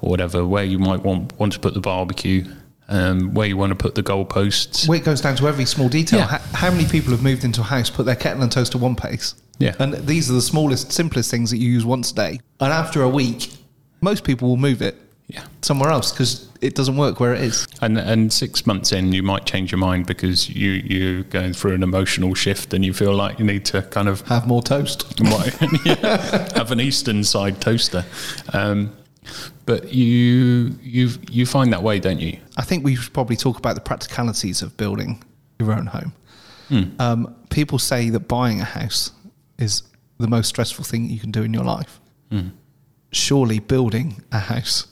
or 0.00 0.10
whatever 0.10 0.44
where 0.44 0.64
you 0.64 0.80
might 0.80 1.04
want 1.04 1.38
want 1.38 1.52
to 1.52 1.60
put 1.60 1.74
the 1.74 1.80
barbecue, 1.80 2.44
um, 2.88 3.34
where 3.34 3.46
you 3.46 3.56
want 3.56 3.70
to 3.70 3.76
put 3.76 3.94
the 3.94 4.02
goalposts. 4.02 4.88
Well, 4.88 4.98
it 4.98 5.04
goes 5.04 5.20
down 5.20 5.36
to 5.36 5.48
every 5.48 5.64
small 5.64 5.88
detail. 5.88 6.20
Yeah. 6.20 6.26
How, 6.26 6.38
how 6.68 6.70
many 6.70 6.86
people 6.86 7.12
have 7.12 7.22
moved 7.22 7.44
into 7.44 7.60
a 7.60 7.64
house, 7.64 7.90
put 7.90 8.06
their 8.06 8.16
kettle 8.16 8.42
and 8.42 8.52
toaster 8.52 8.78
one 8.78 8.94
pace? 8.96 9.34
Yeah. 9.58 9.74
And 9.78 9.94
these 10.06 10.30
are 10.30 10.34
the 10.34 10.42
smallest, 10.42 10.92
simplest 10.92 11.30
things 11.30 11.50
that 11.50 11.58
you 11.58 11.70
use 11.70 11.84
once 11.84 12.10
a 12.10 12.14
day. 12.14 12.40
And 12.60 12.72
after 12.72 13.02
a 13.02 13.08
week, 13.08 13.50
most 14.00 14.24
people 14.24 14.48
will 14.48 14.56
move 14.56 14.82
it 14.82 14.96
Yeah. 15.28 15.44
somewhere 15.62 15.90
else 15.90 16.10
because 16.12 16.48
it 16.60 16.74
doesn't 16.74 16.96
work 16.96 17.20
where 17.20 17.34
it 17.34 17.40
is. 17.42 17.66
And 17.80 17.96
and 17.98 18.32
six 18.32 18.66
months 18.66 18.92
in, 18.92 19.12
you 19.12 19.22
might 19.22 19.46
change 19.46 19.70
your 19.72 19.78
mind 19.78 20.06
because 20.06 20.48
you 20.50 20.70
you're 20.72 21.22
going 21.24 21.52
through 21.54 21.72
an 21.74 21.82
emotional 21.82 22.34
shift, 22.34 22.74
and 22.74 22.84
you 22.84 22.92
feel 22.92 23.14
like 23.14 23.38
you 23.38 23.44
need 23.44 23.64
to 23.66 23.82
kind 23.82 24.08
of 24.08 24.22
Have 24.28 24.46
more 24.46 24.62
toast. 24.62 25.06
yeah, 25.84 26.48
have 26.56 26.70
an 26.72 26.80
eastern 26.80 27.22
side 27.24 27.60
toaster. 27.60 28.04
Um, 28.52 28.92
but 29.66 29.92
you 29.92 30.76
you 30.82 31.10
you 31.30 31.46
find 31.46 31.72
that 31.72 31.82
way, 31.82 32.00
don't 32.00 32.20
you? 32.20 32.38
I 32.56 32.62
think 32.62 32.84
we 32.84 32.96
should 32.96 33.12
probably 33.12 33.36
talk 33.36 33.58
about 33.58 33.74
the 33.74 33.80
practicalities 33.80 34.62
of 34.62 34.76
building 34.76 35.22
your 35.58 35.72
own 35.72 35.86
home. 35.86 36.12
Um, 36.98 37.36
people 37.50 37.78
say 37.78 38.10
that 38.10 38.26
buying 38.26 38.60
a 38.60 38.64
house 38.64 39.12
is 39.58 39.84
the 40.18 40.26
most 40.26 40.48
stressful 40.48 40.84
thing 40.84 41.08
you 41.08 41.20
can 41.20 41.30
do 41.30 41.44
in 41.44 41.54
your 41.54 41.62
life. 41.62 42.00
Surely 43.12 43.60
building 43.60 44.24
a 44.32 44.40
house 44.40 44.88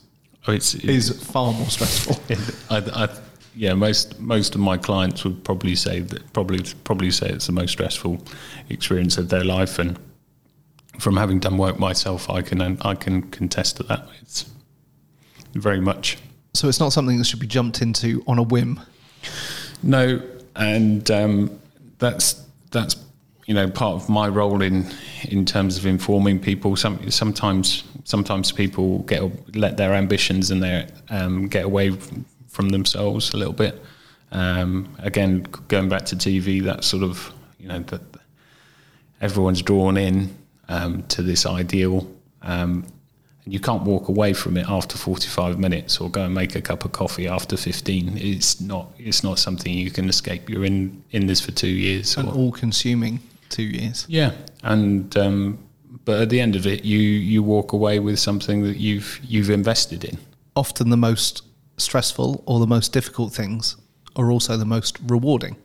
Oh, 0.47 0.53
it's 0.53 0.75
is 0.75 1.11
far 1.25 1.53
more 1.53 1.67
stressful. 1.67 2.17
I, 2.71 3.05
I, 3.05 3.09
yeah, 3.55 3.75
most 3.75 4.19
most 4.19 4.55
of 4.55 4.61
my 4.61 4.77
clients 4.77 5.23
would 5.25 5.45
probably 5.45 5.77
say 5.77 6.01
that 6.01 6.33
probably 6.33 6.65
probably 6.83 7.11
say 7.13 7.29
it's 7.29 7.47
the 7.47 7.53
most 7.53 7.73
stressful 7.73 8.19
experience 8.69 9.19
of 9.19 9.29
their 9.29 9.45
life, 9.45 9.79
and 9.79 9.99
from 10.99 11.17
having 11.17 11.39
done 11.39 11.59
work 11.59 11.79
myself, 11.79 12.29
I 12.29 12.43
can 12.43 12.61
I 12.81 12.95
can 12.95 13.23
contest 13.31 13.77
to 13.77 13.83
that. 13.85 14.09
It's 14.21 14.51
very 15.55 15.81
much 15.81 16.19
So 16.55 16.69
it's 16.69 16.81
not 16.81 16.93
something 16.93 17.19
that 17.19 17.25
should 17.25 17.41
be 17.41 17.47
jumped 17.47 17.81
into 17.81 18.23
on 18.27 18.39
a 18.39 18.43
whim. 18.43 18.81
no, 19.83 20.21
and 20.55 21.11
um, 21.11 21.61
that's 21.99 22.45
that's 22.71 22.97
you 23.47 23.55
know 23.55 23.71
part 23.71 23.95
of 23.95 24.09
my 24.09 24.29
role 24.29 24.61
in 24.61 24.87
in 25.25 25.47
terms 25.47 25.79
of 25.79 25.87
informing 25.87 26.39
people. 26.39 26.77
Some 26.77 27.11
sometimes 27.11 27.85
sometimes 28.05 28.53
people 28.53 28.99
get 29.01 29.23
let 29.57 29.77
their 29.79 29.95
ambitions 29.95 30.51
and 30.51 30.63
their 30.63 30.89
um, 31.09 31.49
get 31.49 31.65
away 31.65 31.97
from 32.49 32.69
themselves 32.69 33.33
a 33.33 33.39
little 33.39 33.55
bit. 33.55 33.83
Um, 34.31 34.95
again, 34.99 35.47
going 35.69 35.89
back 35.89 36.05
to 36.07 36.17
TV, 36.17 36.63
that 36.65 36.85
sort 36.85 37.03
of 37.03 37.33
you 37.59 37.69
know 37.69 37.79
that 37.81 38.03
everyone's 39.23 39.63
drawn 39.63 39.97
in 39.97 40.37
um, 40.69 41.03
to 41.05 41.23
this 41.23 41.47
ideal. 41.47 42.07
And 43.45 43.53
you 43.53 43.61
can't 43.61 43.83
walk 43.83 44.09
away 44.09 44.33
from 44.35 44.57
it 44.57 44.67
after 44.69 44.97
45 44.97 45.59
minutes 45.59 46.01
or 46.01 46.09
go 46.11 46.25
and 46.25 46.35
make 46.35 46.55
a 46.55 46.61
cup 46.63 46.85
of 46.85 46.93
coffee 46.93 47.27
after 47.27 47.57
15 47.57 48.17
it's 48.17 48.61
not 48.61 48.87
it's 48.99 49.25
not 49.25 49.39
something 49.39 49.73
you 49.73 49.91
can 49.91 50.09
escape 50.09 50.49
you're 50.49 50.65
in 50.65 51.03
in 51.11 51.27
this 51.27 51.41
for 51.41 51.51
2 51.51 51.67
years 51.67 52.17
An 52.17 52.29
or- 52.29 52.35
all 52.35 52.53
consuming 52.53 53.19
two 53.49 53.65
years. 53.65 54.07
yeah 54.09 54.31
and 54.63 55.17
um, 55.17 55.59
but 56.05 56.21
at 56.23 56.31
the 56.31 56.41
end 56.41 56.55
of 56.57 56.67
it 56.67 56.85
you 56.85 56.99
you 57.01 57.43
walk 57.43 57.73
away 57.73 57.99
with 57.99 58.19
something 58.19 58.63
that 58.63 58.77
you've 58.77 59.19
you've 59.25 59.51
invested 59.51 60.05
in 60.05 60.19
Often 60.55 60.91
the 60.91 60.97
most 60.97 61.43
stressful 61.79 62.43
or 62.47 62.61
the 62.61 62.67
most 62.67 62.93
difficult 62.93 63.33
things 63.35 63.77
are 64.17 64.31
also 64.31 64.57
the 64.59 64.67
most 64.67 64.99
rewarding. 65.09 65.57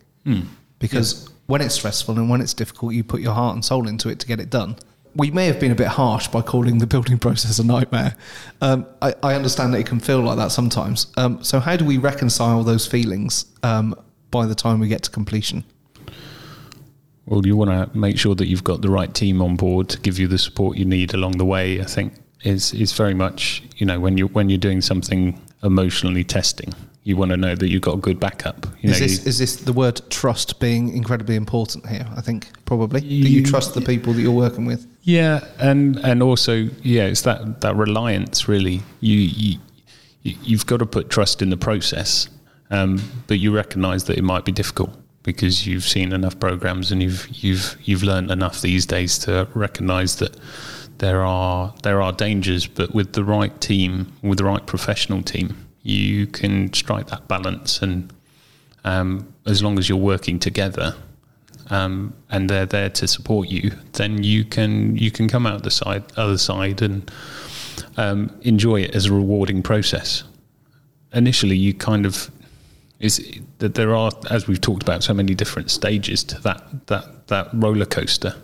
Because 0.79 1.29
when 1.47 1.61
it's 1.61 1.75
stressful 1.75 2.17
and 2.17 2.29
when 2.29 2.41
it's 2.41 2.53
difficult, 2.53 2.93
you 2.93 3.03
put 3.03 3.19
your 3.21 3.33
heart 3.33 3.55
and 3.55 3.63
soul 3.65 3.87
into 3.87 4.07
it 4.09 4.19
to 4.19 4.27
get 4.27 4.39
it 4.39 4.49
done. 4.49 4.75
We 5.15 5.31
may 5.31 5.47
have 5.47 5.59
been 5.59 5.71
a 5.71 5.75
bit 5.75 5.87
harsh 5.87 6.27
by 6.27 6.41
calling 6.41 6.77
the 6.77 6.87
building 6.87 7.17
process 7.17 7.59
a 7.59 7.65
nightmare. 7.65 8.15
Um, 8.61 8.85
I, 9.01 9.13
I 9.23 9.33
understand 9.33 9.73
that 9.73 9.79
it 9.79 9.85
can 9.85 9.99
feel 9.99 10.21
like 10.21 10.37
that 10.37 10.51
sometimes. 10.51 11.07
Um, 11.17 11.43
so, 11.43 11.59
how 11.59 11.75
do 11.75 11.85
we 11.85 11.97
reconcile 11.97 12.63
those 12.63 12.85
feelings 12.85 13.45
um, 13.63 13.95
by 14.31 14.45
the 14.45 14.55
time 14.55 14.79
we 14.79 14.87
get 14.87 15.03
to 15.03 15.11
completion? 15.11 15.63
Well, 17.25 17.45
you 17.45 17.57
want 17.57 17.71
to 17.71 17.97
make 17.97 18.17
sure 18.17 18.35
that 18.35 18.47
you've 18.47 18.63
got 18.63 18.81
the 18.81 18.89
right 18.89 19.13
team 19.13 19.41
on 19.41 19.57
board 19.57 19.89
to 19.89 19.99
give 19.99 20.17
you 20.17 20.27
the 20.27 20.37
support 20.37 20.77
you 20.77 20.85
need 20.85 21.13
along 21.13 21.33
the 21.33 21.45
way. 21.45 21.81
I 21.81 21.85
think 21.85 22.13
is 22.43 22.73
is 22.73 22.93
very 22.93 23.13
much 23.13 23.63
you 23.77 23.85
know 23.85 23.99
when 23.99 24.17
you 24.17 24.27
when 24.27 24.49
you're 24.49 24.57
doing 24.57 24.81
something 24.81 25.41
emotionally 25.63 26.23
testing, 26.23 26.73
you 27.07 27.15
want 27.15 27.31
to 27.31 27.37
know 27.37 27.55
that 27.55 27.69
you've 27.69 27.81
got 27.89 27.95
a 27.95 28.01
good 28.07 28.19
backup. 28.19 28.65
You 28.81 28.89
Is 28.91 28.99
know, 28.99 29.07
this, 29.07 29.23
you- 29.23 29.29
is 29.29 29.37
this 29.39 29.55
the 29.69 29.73
word 29.73 30.01
trust 30.09 30.59
being 30.59 30.83
incredibly 31.01 31.35
important 31.35 31.87
here? 31.87 32.05
I 32.15 32.21
think 32.21 32.47
probably 32.65 32.99
that 32.99 33.05
you 33.07 33.23
You- 33.39 33.45
trust 33.45 33.73
the 33.73 33.81
people 33.81 34.11
that 34.13 34.21
you're 34.21 34.39
working 34.45 34.65
with. 34.65 34.85
Yeah, 35.03 35.39
and 35.59 35.97
and 36.09 36.21
also 36.21 36.53
yeah, 36.83 37.05
it's 37.11 37.21
that 37.21 37.61
that 37.61 37.75
reliance 37.77 38.47
really. 38.49 38.81
You 38.99 39.17
you 39.41 39.59
you- 40.23 40.35
you've 40.49 40.65
got 40.65 40.79
to 40.79 40.85
put 40.85 41.09
trust 41.09 41.41
in 41.41 41.49
the 41.49 41.57
process, 41.69 42.27
um, 42.71 43.01
but 43.27 43.39
you 43.39 43.55
recognise 43.55 44.03
that 44.05 44.17
it 44.17 44.23
might 44.23 44.43
be 44.43 44.51
difficult 44.51 44.91
because 45.23 45.65
you've 45.67 45.87
seen 45.87 46.11
enough 46.11 46.37
programs 46.39 46.91
and 46.91 47.01
you've 47.01 47.25
you've 47.43 47.77
you've 47.85 48.03
learned 48.03 48.29
enough 48.31 48.61
these 48.61 48.85
days 48.85 49.17
to 49.19 49.47
recognise 49.53 50.17
that 50.17 50.35
there 50.97 51.21
are 51.23 51.73
there 51.83 52.01
are 52.01 52.11
dangers, 52.11 52.67
but 52.67 52.93
with 52.93 53.13
the 53.13 53.23
right 53.23 53.55
team, 53.61 54.11
with 54.21 54.37
the 54.39 54.43
right 54.51 54.65
professional 54.65 55.21
team, 55.21 55.55
you 55.87 56.27
can 56.27 56.73
strike 56.73 57.07
that 57.07 57.27
balance 57.27 57.81
and. 57.81 58.13
Um, 58.83 59.33
as 59.45 59.61
long 59.61 59.77
as 59.77 59.89
you're 59.89 59.97
working 59.97 60.39
together, 60.39 60.95
um, 61.69 62.13
and 62.29 62.49
they're 62.49 62.65
there 62.65 62.89
to 62.89 63.07
support 63.07 63.49
you, 63.49 63.71
then 63.93 64.23
you 64.23 64.45
can 64.45 64.95
you 64.95 65.11
can 65.11 65.27
come 65.27 65.45
out 65.45 65.63
the 65.63 65.71
side 65.71 66.03
other 66.15 66.37
side 66.37 66.81
and 66.81 67.11
um, 67.97 68.37
enjoy 68.41 68.81
it 68.81 68.95
as 68.95 69.07
a 69.07 69.13
rewarding 69.13 69.63
process. 69.63 70.23
Initially, 71.13 71.57
you 71.57 71.73
kind 71.73 72.05
of 72.05 72.31
is 72.99 73.39
that 73.59 73.75
there 73.75 73.95
are, 73.95 74.11
as 74.29 74.47
we've 74.47 74.61
talked 74.61 74.83
about, 74.83 75.03
so 75.03 75.13
many 75.13 75.35
different 75.35 75.69
stages 75.69 76.23
to 76.25 76.41
that 76.41 76.87
that 76.87 77.27
that 77.27 77.49
roller 77.53 77.85
coaster, 77.85 78.35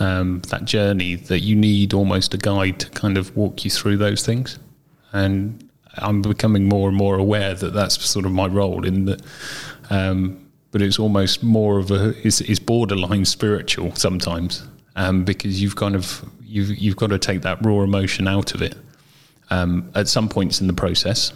um, 0.00 0.40
that 0.48 0.64
journey 0.64 1.16
that 1.16 1.40
you 1.40 1.56
need 1.56 1.92
almost 1.92 2.34
a 2.34 2.38
guide 2.38 2.80
to 2.80 2.90
kind 2.90 3.18
of 3.18 3.36
walk 3.36 3.64
you 3.64 3.70
through 3.70 3.98
those 3.98 4.24
things, 4.24 4.58
and 5.12 5.67
I'm 5.94 6.22
becoming 6.22 6.68
more 6.68 6.88
and 6.88 6.96
more 6.96 7.16
aware 7.16 7.54
that 7.54 7.72
that's 7.72 8.04
sort 8.04 8.26
of 8.26 8.32
my 8.32 8.46
role 8.46 8.84
in 8.84 9.06
that. 9.06 9.22
Um, 9.90 10.44
but 10.70 10.82
it's 10.82 10.98
almost 10.98 11.42
more 11.42 11.78
of 11.78 11.90
a 11.90 12.14
it's, 12.26 12.40
it's 12.42 12.58
borderline 12.58 13.24
spiritual 13.24 13.94
sometimes 13.94 14.66
um, 14.96 15.24
because 15.24 15.62
you've 15.62 15.76
kind 15.76 15.94
of 15.94 16.24
you've 16.42 16.76
you've 16.76 16.96
got 16.96 17.08
to 17.08 17.18
take 17.18 17.42
that 17.42 17.64
raw 17.64 17.82
emotion 17.82 18.28
out 18.28 18.54
of 18.54 18.62
it 18.62 18.74
um, 19.50 19.90
at 19.94 20.08
some 20.08 20.28
points 20.28 20.60
in 20.60 20.66
the 20.66 20.72
process, 20.72 21.32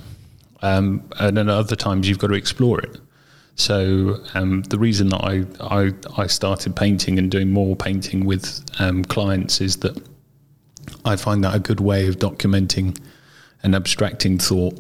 um, 0.61 1.03
and 1.19 1.37
then 1.37 1.49
other 1.49 1.77
times 1.77 2.09
you've 2.09 2.19
got 2.19 2.29
to 2.29 2.35
explore 2.35 2.81
it. 2.81 2.99
So 3.55 4.19
um, 4.35 4.63
the 4.63 4.79
reason 4.79 5.09
that 5.09 5.23
I, 5.23 5.45
I 5.61 5.93
I 6.17 6.27
started 6.27 6.75
painting 6.77 7.19
and 7.19 7.31
doing 7.31 7.51
more 7.51 7.77
painting 7.77 8.27
with 8.27 8.65
um, 8.81 9.05
clients 9.05 9.61
is 9.61 9.77
that 9.79 10.01
I 11.05 11.17
find 11.17 11.45
that 11.45 11.55
a 11.55 11.59
good 11.59 11.81
way 11.81 12.09
of 12.09 12.17
documenting 12.17 12.99
and 13.63 13.75
abstracting 13.75 14.39
thought 14.39 14.79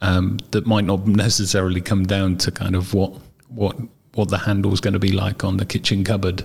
um, 0.00 0.38
that 0.50 0.66
might 0.66 0.84
not 0.84 1.06
necessarily 1.06 1.80
come 1.80 2.04
down 2.04 2.36
to 2.38 2.50
kind 2.50 2.74
of 2.74 2.94
what 2.94 3.12
what 3.48 3.76
what 4.14 4.30
the 4.30 4.38
handle 4.38 4.72
is 4.72 4.80
going 4.80 4.94
to 4.94 4.98
be 4.98 5.12
like 5.12 5.44
on 5.44 5.58
the 5.58 5.66
kitchen 5.66 6.02
cupboard, 6.02 6.42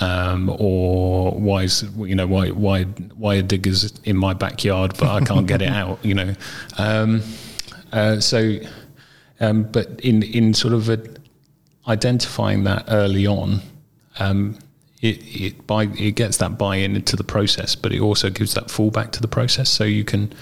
um, 0.00 0.48
or 0.58 1.32
why 1.32 1.64
is 1.64 1.84
you 1.98 2.14
know 2.14 2.26
why 2.26 2.50
why 2.50 2.84
why 2.84 3.34
a 3.34 3.42
digger's 3.42 3.92
in 4.04 4.16
my 4.16 4.32
backyard 4.32 4.94
but 4.98 5.08
I 5.08 5.20
can't 5.24 5.46
get 5.46 5.62
it 5.62 5.68
out, 5.82 6.04
you 6.04 6.14
know. 6.14 6.34
Um, 6.78 7.22
uh, 7.92 8.20
so, 8.20 8.58
um, 9.40 9.64
but 9.64 10.00
in 10.00 10.22
in 10.22 10.54
sort 10.54 10.74
of 10.74 10.88
a, 10.88 11.02
identifying 11.86 12.64
that 12.64 12.84
early 12.88 13.26
on, 13.26 13.60
um, 14.18 14.58
it 15.00 15.18
it 15.22 15.66
buy 15.66 15.84
it 15.84 16.12
gets 16.12 16.38
that 16.38 16.56
buy-in 16.56 16.96
into 16.96 17.16
the 17.16 17.24
process, 17.24 17.74
but 17.74 17.92
it 17.92 18.00
also 18.00 18.30
gives 18.30 18.54
that 18.54 18.68
fallback 18.68 19.10
to 19.12 19.20
the 19.20 19.28
process. 19.28 19.68
So 19.68 19.84
you 19.84 20.04
can, 20.04 20.32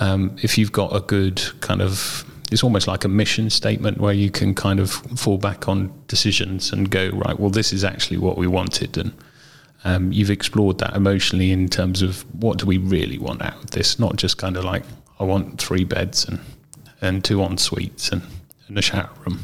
um, 0.00 0.36
if 0.42 0.58
you've 0.58 0.72
got 0.72 0.94
a 0.94 1.00
good 1.00 1.42
kind 1.60 1.82
of, 1.82 2.24
it's 2.50 2.62
almost 2.62 2.86
like 2.86 3.04
a 3.04 3.08
mission 3.08 3.50
statement 3.50 3.98
where 3.98 4.12
you 4.12 4.30
can 4.30 4.54
kind 4.54 4.80
of 4.80 4.90
fall 4.90 5.38
back 5.38 5.68
on 5.68 5.92
decisions 6.06 6.72
and 6.72 6.90
go 6.90 7.10
right. 7.10 7.38
Well, 7.38 7.50
this 7.50 7.72
is 7.72 7.84
actually 7.84 8.18
what 8.18 8.36
we 8.36 8.46
wanted, 8.46 8.96
and 8.96 9.12
um, 9.84 10.12
you've 10.12 10.30
explored 10.30 10.78
that 10.78 10.94
emotionally 10.94 11.50
in 11.50 11.68
terms 11.68 12.02
of 12.02 12.22
what 12.42 12.58
do 12.58 12.66
we 12.66 12.78
really 12.78 13.18
want 13.18 13.42
out 13.42 13.62
of 13.62 13.70
this, 13.70 13.98
not 13.98 14.16
just 14.16 14.38
kind 14.38 14.56
of 14.56 14.64
like 14.64 14.84
I 15.20 15.24
want 15.24 15.60
three 15.60 15.84
beds 15.84 16.24
and 16.24 16.40
and 17.00 17.24
two 17.24 17.42
en 17.42 17.58
suites 17.58 18.10
and, 18.10 18.22
and 18.66 18.78
a 18.78 18.82
shower 18.82 19.10
room. 19.24 19.40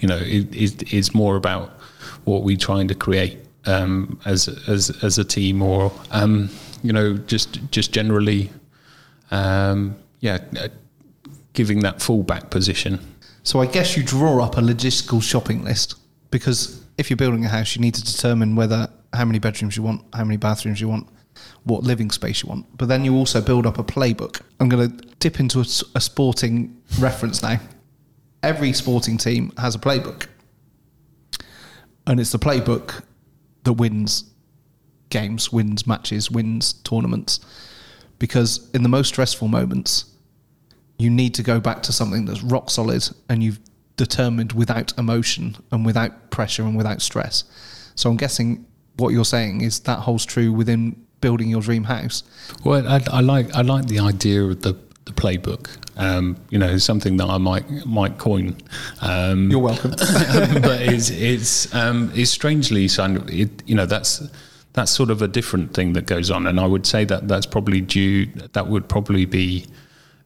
You 0.00 0.08
know, 0.08 0.18
it, 0.18 0.54
it, 0.54 0.92
it's 0.92 1.14
more 1.14 1.36
about 1.36 1.70
what 2.24 2.42
we're 2.42 2.56
trying 2.56 2.88
to 2.88 2.94
create 2.94 3.38
um, 3.66 4.18
as 4.24 4.48
as 4.68 4.90
as 5.02 5.18
a 5.18 5.24
team, 5.24 5.62
or 5.62 5.92
um, 6.10 6.50
you 6.82 6.92
know, 6.92 7.16
just 7.16 7.60
just 7.70 7.92
generally, 7.92 8.50
um, 9.32 9.96
yeah, 10.20 10.38
uh, 10.58 10.68
giving 11.54 11.80
that 11.80 11.96
fallback 11.98 12.50
position. 12.50 13.00
So 13.42 13.60
I 13.60 13.66
guess 13.66 13.96
you 13.96 14.04
draw 14.04 14.44
up 14.44 14.56
a 14.56 14.60
logistical 14.60 15.20
shopping 15.20 15.64
list 15.64 15.96
because 16.30 16.84
if 16.98 17.10
you're 17.10 17.16
building 17.16 17.44
a 17.44 17.48
house, 17.48 17.74
you 17.74 17.80
need 17.80 17.94
to 17.94 18.04
determine 18.04 18.54
whether 18.54 18.88
how 19.12 19.24
many 19.24 19.40
bedrooms 19.40 19.76
you 19.76 19.82
want, 19.82 20.02
how 20.14 20.24
many 20.24 20.36
bathrooms 20.36 20.80
you 20.80 20.88
want, 20.88 21.08
what 21.64 21.82
living 21.82 22.10
space 22.10 22.42
you 22.42 22.48
want. 22.48 22.66
But 22.76 22.88
then 22.88 23.04
you 23.04 23.14
also 23.16 23.40
build 23.40 23.66
up 23.66 23.78
a 23.78 23.84
playbook. 23.84 24.40
I'm 24.60 24.68
going 24.68 24.90
to 24.90 25.06
dip 25.18 25.40
into 25.40 25.60
a 25.60 26.00
sporting 26.00 26.80
reference 27.00 27.42
now. 27.42 27.58
Every 28.42 28.72
sporting 28.72 29.18
team 29.18 29.52
has 29.58 29.74
a 29.74 29.78
playbook, 29.78 30.26
and 32.06 32.18
it's 32.18 32.32
the 32.32 32.38
playbook 32.38 33.02
that 33.64 33.74
wins 33.74 34.24
games, 35.10 35.52
wins 35.52 35.86
matches, 35.86 36.30
wins 36.30 36.72
tournaments. 36.72 37.40
Because 38.22 38.70
in 38.72 38.84
the 38.84 38.88
most 38.88 39.08
stressful 39.08 39.48
moments, 39.48 40.04
you 40.96 41.10
need 41.10 41.34
to 41.34 41.42
go 41.42 41.58
back 41.58 41.82
to 41.82 41.92
something 41.92 42.24
that's 42.24 42.40
rock 42.40 42.70
solid 42.70 43.02
and 43.28 43.42
you've 43.42 43.58
determined 43.96 44.52
without 44.52 44.96
emotion 44.96 45.56
and 45.72 45.84
without 45.84 46.30
pressure 46.30 46.62
and 46.62 46.76
without 46.76 47.02
stress. 47.02 47.42
So 47.96 48.08
I'm 48.08 48.16
guessing 48.16 48.64
what 48.96 49.08
you're 49.08 49.24
saying 49.24 49.62
is 49.62 49.80
that 49.80 49.98
holds 49.98 50.24
true 50.24 50.52
within 50.52 51.04
building 51.20 51.48
your 51.48 51.62
dream 51.62 51.82
house. 51.82 52.22
Well, 52.62 52.86
I, 52.86 53.00
I 53.10 53.22
like 53.22 53.52
I 53.56 53.62
like 53.62 53.86
the 53.88 53.98
idea 53.98 54.44
of 54.44 54.62
the 54.62 54.74
the 55.06 55.12
playbook. 55.12 55.66
Um, 55.96 56.36
you 56.50 56.60
know, 56.60 56.78
something 56.78 57.16
that 57.16 57.28
I 57.28 57.38
might 57.38 57.68
might 57.84 58.18
coin. 58.18 58.56
Um, 59.00 59.50
You're 59.50 59.58
welcome. 59.58 59.90
but 59.98 60.80
it's 60.80 61.10
it's 61.10 61.74
um, 61.74 62.12
it's 62.14 62.30
strangely 62.30 62.88
kind 62.88 63.16
of 63.16 63.28
it, 63.28 63.64
you 63.66 63.74
know 63.74 63.86
that's 63.86 64.22
that's 64.74 64.90
sort 64.90 65.10
of 65.10 65.20
a 65.22 65.28
different 65.28 65.74
thing 65.74 65.92
that 65.94 66.06
goes 66.06 66.30
on, 66.30 66.46
and 66.46 66.58
I 66.58 66.66
would 66.66 66.86
say 66.86 67.04
that 67.04 67.28
that's 67.28 67.46
probably 67.46 67.80
due. 67.80 68.26
That 68.52 68.68
would 68.68 68.88
probably 68.88 69.24
be 69.24 69.66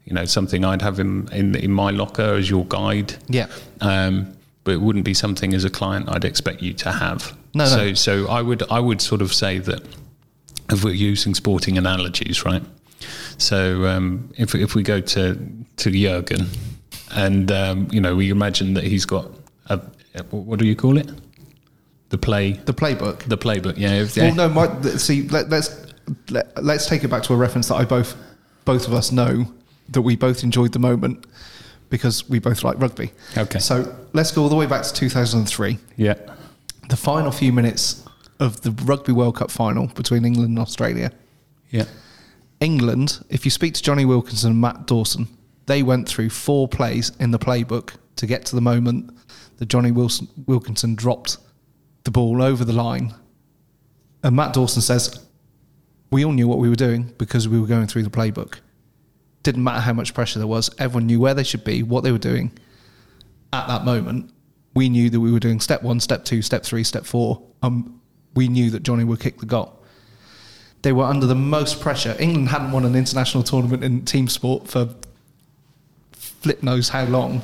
you 0.04 0.14
know 0.14 0.24
something 0.24 0.64
I'd 0.64 0.82
have 0.82 0.98
in 1.00 1.28
in, 1.32 1.54
in 1.54 1.72
my 1.72 1.90
locker 1.90 2.34
as 2.34 2.48
your 2.48 2.64
guide. 2.66 3.14
Yeah. 3.28 3.48
Um, 3.80 4.32
but 4.64 4.72
it 4.72 4.80
wouldn't 4.80 5.04
be 5.04 5.14
something 5.14 5.54
as 5.54 5.64
a 5.64 5.70
client 5.70 6.08
I'd 6.08 6.24
expect 6.24 6.60
you 6.60 6.72
to 6.74 6.90
have. 6.90 7.36
No, 7.54 7.64
no. 7.64 7.70
So 7.70 7.94
so 7.94 8.28
I 8.28 8.42
would 8.42 8.62
I 8.70 8.80
would 8.80 9.00
sort 9.00 9.22
of 9.22 9.32
say 9.32 9.58
that 9.58 9.82
if 10.70 10.84
we're 10.84 10.94
using 10.94 11.34
sporting 11.34 11.78
analogies, 11.78 12.44
right? 12.44 12.62
So 13.38 13.86
um, 13.86 14.32
if 14.36 14.54
if 14.54 14.74
we 14.74 14.82
go 14.82 15.00
to 15.00 15.38
to 15.76 15.90
Jurgen, 15.90 16.46
and 17.14 17.50
um, 17.50 17.88
you 17.90 18.00
know 18.00 18.14
we 18.14 18.30
imagine 18.30 18.74
that 18.74 18.84
he's 18.84 19.04
got 19.04 19.30
a 19.66 19.80
what 20.30 20.58
do 20.58 20.66
you 20.66 20.76
call 20.76 20.96
it? 20.98 21.10
The 22.10 22.18
play, 22.18 22.52
The 22.52 22.72
playbook. 22.74 23.20
the 23.20 23.36
playbook. 23.38 23.76
Yeah. 23.76 24.02
If, 24.02 24.16
Well, 24.16 24.34
no, 24.34 24.48
my, 24.48 24.80
see, 24.96 25.28
let, 25.28 25.48
let's 25.50 25.84
let, 26.30 26.62
let's 26.62 26.86
take 26.86 27.02
it 27.04 27.08
back 27.08 27.22
to 27.24 27.32
a 27.34 27.36
reference 27.36 27.68
that 27.68 27.74
I 27.76 27.84
both 27.84 28.16
both 28.64 28.86
of 28.86 28.94
us 28.94 29.10
know 29.12 29.52
that 29.88 30.02
we 30.02 30.16
both 30.16 30.42
enjoyed 30.44 30.72
the 30.72 30.78
moment 30.78 31.26
because 31.90 32.28
we 32.28 32.38
both 32.38 32.64
like 32.64 32.78
rugby. 32.80 33.12
Okay. 33.36 33.58
So 33.58 33.94
let's 34.12 34.32
go 34.32 34.42
all 34.42 34.48
the 34.48 34.56
way 34.56 34.66
back 34.66 34.82
to 34.84 34.92
2003. 34.92 35.78
yeah. 35.96 36.14
The 36.88 36.96
final 36.96 37.32
few 37.32 37.52
minutes 37.52 38.04
of 38.38 38.60
the 38.60 38.70
Rugby 38.84 39.10
World 39.12 39.36
Cup 39.36 39.50
final 39.50 39.88
between 39.88 40.24
England 40.24 40.50
and 40.50 40.58
Australia. 40.60 41.10
Yeah. 41.70 41.86
England, 42.60 43.24
if 43.28 43.44
you 43.44 43.50
speak 43.50 43.74
to 43.74 43.82
Jonny 43.82 44.04
Wilkinson 44.04 44.52
and 44.52 44.60
Matt 44.60 44.86
Dawson, 44.86 45.26
they 45.66 45.82
went 45.82 46.08
through 46.08 46.30
four 46.30 46.68
plays 46.68 47.10
in 47.18 47.32
the 47.32 47.38
playbook 47.40 47.94
to 48.16 48.26
get 48.26 48.46
to 48.46 48.54
the 48.54 48.60
moment 48.62 49.10
that 49.58 49.66
Jonny 49.66 49.90
Wilson, 49.90 50.28
Wilkinson 50.46 50.94
dropped 50.94 51.38
the 52.06 52.10
ball 52.10 52.40
over 52.40 52.64
the 52.64 52.72
line. 52.72 53.14
And 54.22 54.34
Matt 54.34 54.54
Dawson 54.54 54.80
says, 54.80 55.26
We 56.10 56.24
all 56.24 56.32
knew 56.32 56.48
what 56.48 56.58
we 56.58 56.70
were 56.70 56.76
doing 56.76 57.12
because 57.18 57.46
we 57.48 57.60
were 57.60 57.66
going 57.66 57.88
through 57.88 58.04
the 58.04 58.10
playbook. 58.10 58.60
Didn't 59.42 59.62
matter 59.62 59.80
how 59.80 59.92
much 59.92 60.14
pressure 60.14 60.38
there 60.38 60.48
was. 60.48 60.70
Everyone 60.78 61.06
knew 61.06 61.20
where 61.20 61.34
they 61.34 61.42
should 61.42 61.64
be, 61.64 61.82
what 61.82 62.04
they 62.04 62.12
were 62.12 62.18
doing 62.18 62.52
at 63.52 63.66
that 63.66 63.84
moment. 63.84 64.30
We 64.74 64.88
knew 64.88 65.10
that 65.10 65.20
we 65.20 65.32
were 65.32 65.40
doing 65.40 65.60
step 65.60 65.82
one, 65.82 66.00
step 66.00 66.24
two, 66.24 66.42
step 66.42 66.62
three, 66.62 66.84
step 66.84 67.04
four. 67.04 67.42
Um, 67.62 68.00
we 68.34 68.48
knew 68.48 68.70
that 68.70 68.82
Jonny 68.82 69.04
would 69.04 69.20
kick 69.20 69.38
the 69.38 69.46
goal. 69.46 69.82
They 70.82 70.92
were 70.92 71.04
under 71.04 71.26
the 71.26 71.34
most 71.34 71.80
pressure. 71.80 72.14
England 72.20 72.50
hadn't 72.50 72.70
won 72.70 72.84
an 72.84 72.94
international 72.94 73.42
tournament 73.42 73.82
in 73.82 74.04
team 74.04 74.28
sport 74.28 74.68
for 74.68 74.94
flip 76.12 76.62
knows 76.62 76.88
how 76.88 77.04
long. 77.06 77.42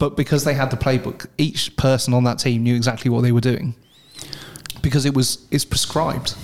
But 0.00 0.16
because 0.16 0.44
they 0.44 0.54
had 0.54 0.70
the 0.70 0.76
playbook, 0.78 1.26
each 1.38 1.76
person 1.76 2.14
on 2.14 2.24
that 2.24 2.38
team 2.40 2.62
knew 2.64 2.74
exactly 2.74 3.10
what 3.10 3.20
they 3.20 3.32
were 3.32 3.40
doing. 3.42 3.74
Because 4.82 5.04
it 5.04 5.14
was 5.14 5.46
it's 5.52 5.64
prescribed. 5.64 6.34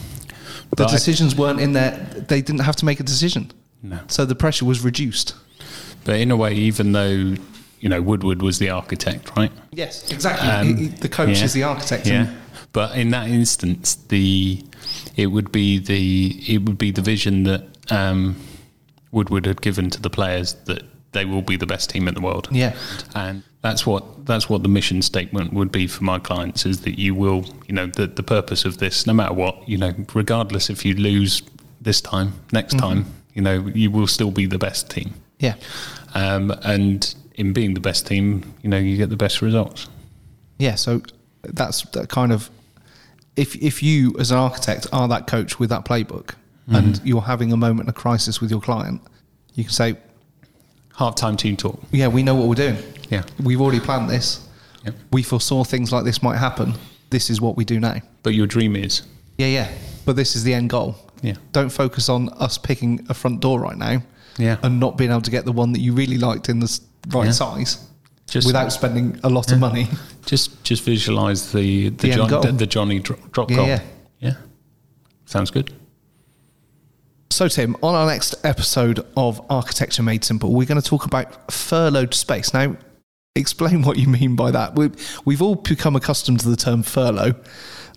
The 0.77 0.85
decisions 0.87 1.35
weren't 1.35 1.59
in 1.61 1.73
there. 1.73 1.93
They 2.29 2.43
didn't 2.43 2.61
have 2.61 2.77
to 2.77 2.85
make 2.85 3.01
a 3.01 3.03
decision. 3.03 3.51
No. 3.83 3.99
So 4.09 4.27
the 4.27 4.35
pressure 4.35 4.67
was 4.67 4.85
reduced. 4.85 5.35
But 6.05 6.17
in 6.21 6.31
a 6.31 6.37
way, 6.37 6.55
even 6.55 6.93
though 6.93 7.35
you 7.81 7.89
know 7.89 8.03
Woodward 8.03 8.43
was 8.43 8.59
the 8.59 8.69
architect, 8.71 9.35
right? 9.37 9.51
Yes, 9.73 10.11
exactly. 10.13 10.49
Um, 10.49 10.67
He- 10.77 10.83
he- 10.85 10.89
the 10.89 11.09
coach 11.09 11.39
yeah. 11.39 11.45
is 11.45 11.53
the 11.55 11.63
architect. 11.63 12.07
Yeah, 12.07 12.35
but 12.73 12.95
in 12.97 13.11
that 13.11 13.29
instance, 13.31 13.95
the 13.95 14.63
it 15.17 15.29
would 15.29 15.51
be 15.51 15.79
the 15.79 16.55
it 16.55 16.63
would 16.67 16.77
be 16.77 16.91
the 16.91 17.03
vision 17.03 17.45
that 17.45 17.63
um, 17.91 18.37
Woodward 19.13 19.47
had 19.47 19.63
given 19.63 19.89
to 19.91 20.01
the 20.03 20.11
players 20.11 20.55
that 20.67 20.83
they 21.17 21.25
will 21.25 21.43
be 21.43 21.57
the 21.57 21.67
best 21.67 21.91
team 21.91 22.09
in 22.09 22.15
the 22.15 22.21
world. 22.21 22.49
Yeah. 22.53 22.73
and 23.15 23.43
that's 23.63 23.85
what 23.87 24.03
that's 24.27 24.49
what 24.51 24.63
the 24.63 24.69
mission 24.69 25.03
statement 25.03 25.53
would 25.53 25.73
be 25.73 25.87
for 25.89 26.05
my 26.05 26.19
clients 26.29 26.67
is 26.67 26.77
that 26.83 26.99
you 27.05 27.13
will 27.23 27.41
you 27.69 27.75
know 27.79 27.87
the 27.99 28.07
the 28.07 28.23
purpose 28.23 28.65
of 28.69 28.75
this 28.79 29.07
no 29.07 29.13
matter 29.13 29.35
what 29.35 29.55
you 29.69 29.77
know 29.83 29.93
regardless 30.15 30.71
if 30.71 30.85
you 30.87 30.95
lose 30.95 31.43
this 31.81 32.01
time 32.01 32.29
next 32.53 32.75
Mm-hmm. 32.75 32.87
time 32.89 33.01
you 33.35 33.43
know 33.43 33.57
you 33.83 33.91
will 33.91 34.07
still 34.07 34.31
be 34.31 34.47
the 34.47 34.59
best 34.59 34.89
team 34.91 35.09
yeah. 35.47 35.55
um, 36.15 36.51
and 36.75 37.15
in 37.35 37.53
being 37.53 37.75
the 37.75 37.81
best 37.91 38.07
team 38.07 38.27
you 38.63 38.69
know 38.71 38.79
you 38.79 38.97
get 38.97 39.11
the 39.11 39.17
best 39.27 39.43
results 39.43 39.89
Yeah, 40.59 40.77
so 40.77 40.91
that's 41.61 41.83
that 41.97 42.09
kind 42.09 42.33
of 42.33 42.51
if 43.37 43.51
if 43.71 43.83
you 43.83 44.15
as 44.23 44.31
an 44.31 44.39
architect 44.39 44.87
are 44.93 45.09
that 45.09 45.27
coach 45.27 45.59
with 45.61 45.71
that 45.75 45.85
playbook 45.85 46.29
and 46.69 47.01
you're 47.05 47.27
having 47.35 47.53
a 47.53 47.57
moment 47.57 47.89
of 47.89 47.95
crisis 47.95 48.41
with 48.41 48.51
your 48.51 48.61
client, 48.61 49.01
you 49.55 49.63
can 49.65 49.73
say, 49.73 49.91
half-time 50.97 51.37
team 51.37 51.57
talk 51.57 51.81
"Yeah, 51.93 52.09
we 52.09 52.23
know 52.23 52.35
what 52.35 52.49
we're 52.49 52.55
doing. 52.55 52.77
Yeah. 53.11 53.23
we've 53.43 53.61
already 53.61 53.81
planned 53.81 54.11
this. 54.11 54.41
Yep. 54.85 54.95
We 55.13 55.23
foresaw 55.23 55.63
things 55.65 55.93
like 55.93 56.05
this 56.05 56.23
might 56.23 56.39
happen. 56.39 56.75
This 57.11 57.31
is 57.31 57.41
what 57.41 57.57
we 57.57 57.65
do 57.65 57.79
now. 57.81 58.01
but 58.23 58.35
your 58.35 58.47
dream 58.47 58.75
is 58.77 59.03
Yeah, 59.39 59.47
yeah. 59.49 59.69
But 60.05 60.17
this 60.17 60.35
is 60.37 60.43
the 60.45 60.55
end 60.55 60.71
goal. 60.71 60.95
Yeah. 61.23 61.35
Don't 61.53 61.71
focus 61.71 62.09
on 62.09 62.29
us 62.41 62.59
picking 62.59 63.05
a 63.09 63.15
front 63.15 63.41
door 63.41 63.61
right 63.61 63.77
now. 63.77 64.03
Yeah. 64.39 64.57
And 64.63 64.79
not 64.81 64.97
being 64.99 65.11
able 65.11 65.23
to 65.23 65.31
get 65.31 65.45
the 65.45 65.53
one 65.53 65.73
that 65.73 65.81
you 65.81 65.93
really 65.93 66.19
liked 66.19 66.49
in 66.49 66.61
the 66.61 66.81
right 67.09 67.27
Yeah. 67.27 67.33
size. 67.33 67.79
Just- 68.29 68.47
without 68.47 68.73
spending 68.73 69.19
a 69.23 69.29
lot 69.29 69.53
of 69.53 69.59
money. 69.61 69.89
just 70.27 70.63
just 70.65 70.83
visualize 70.85 71.53
the 71.53 71.91
the, 71.91 72.09
The 72.09 72.17
John, 72.17 72.41
the, 72.43 72.53
the 72.53 72.67
Jonny 72.67 72.99
dro- 72.99 73.19
drop 73.33 73.51
Yeah, 73.51 73.57
goal 73.57 73.67
yeah. 73.67 73.81
yeah 74.21 74.35
sounds 75.27 75.51
good 75.53 75.73
So, 77.31 77.49
Tim, 77.49 77.77
on 77.83 77.95
our 77.95 78.07
next 78.07 78.35
episode 78.45 79.05
of 79.17 79.45
Architecture 79.51 80.03
Made 80.03 80.25
Simple, 80.25 80.55
we're 80.55 80.67
going 80.67 80.81
to 80.81 80.89
talk 80.89 81.05
about 81.05 81.51
furloughed 81.53 82.15
space. 82.15 82.55
Now, 82.55 82.77
explain 83.35 83.83
what 83.83 83.99
you 83.99 84.09
mean 84.09 84.37
by 84.37 84.51
that. 84.53 84.75
We, 84.75 84.91
we've 85.25 85.43
all 85.43 85.57
become 85.57 85.97
accustomed 85.97 86.41
to 86.41 86.49
the 86.49 86.57
term 86.57 86.83
furlough, 86.83 87.35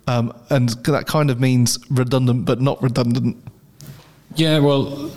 um, 0.08 0.34
and 0.50 0.70
that 0.70 1.08
kind 1.08 1.30
of 1.30 1.40
means 1.40 1.80
redundant 1.90 2.46
but 2.46 2.60
not 2.60 2.82
redundant. 2.82 3.38
Yeah, 4.36 4.60
well, 4.60 5.12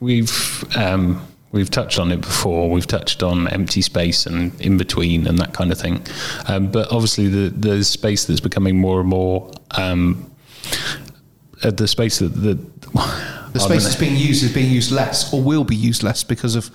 we've 0.00 0.64
um, 0.76 1.26
we've 1.52 1.70
touched 1.70 1.98
on 1.98 2.12
it 2.12 2.20
before. 2.20 2.70
We've 2.70 2.86
touched 2.86 3.22
on 3.22 3.48
empty 3.48 3.82
space 3.82 4.26
and 4.26 4.58
in 4.60 4.78
between 4.78 5.26
and 5.26 5.38
that 5.38 5.52
kind 5.52 5.72
of 5.72 5.78
thing. 5.78 6.02
Um, 6.46 6.70
but 6.70 6.90
obviously, 6.90 7.28
the 7.28 7.50
the 7.50 7.84
space 7.84 8.24
that's 8.24 8.40
becoming 8.40 8.78
more 8.78 9.00
and 9.00 9.08
more 9.08 9.50
um, 9.72 10.30
uh, 11.62 11.70
the 11.70 11.88
space 11.88 12.20
that 12.20 12.28
the 12.28 12.58
The 13.52 13.60
space 13.60 13.84
that's 13.84 13.96
being 13.96 14.16
used 14.16 14.42
is 14.44 14.52
being 14.52 14.70
used 14.70 14.90
less 14.92 15.32
or 15.32 15.42
will 15.42 15.64
be 15.64 15.76
used 15.76 16.02
less 16.02 16.22
because 16.24 16.54
of 16.54 16.70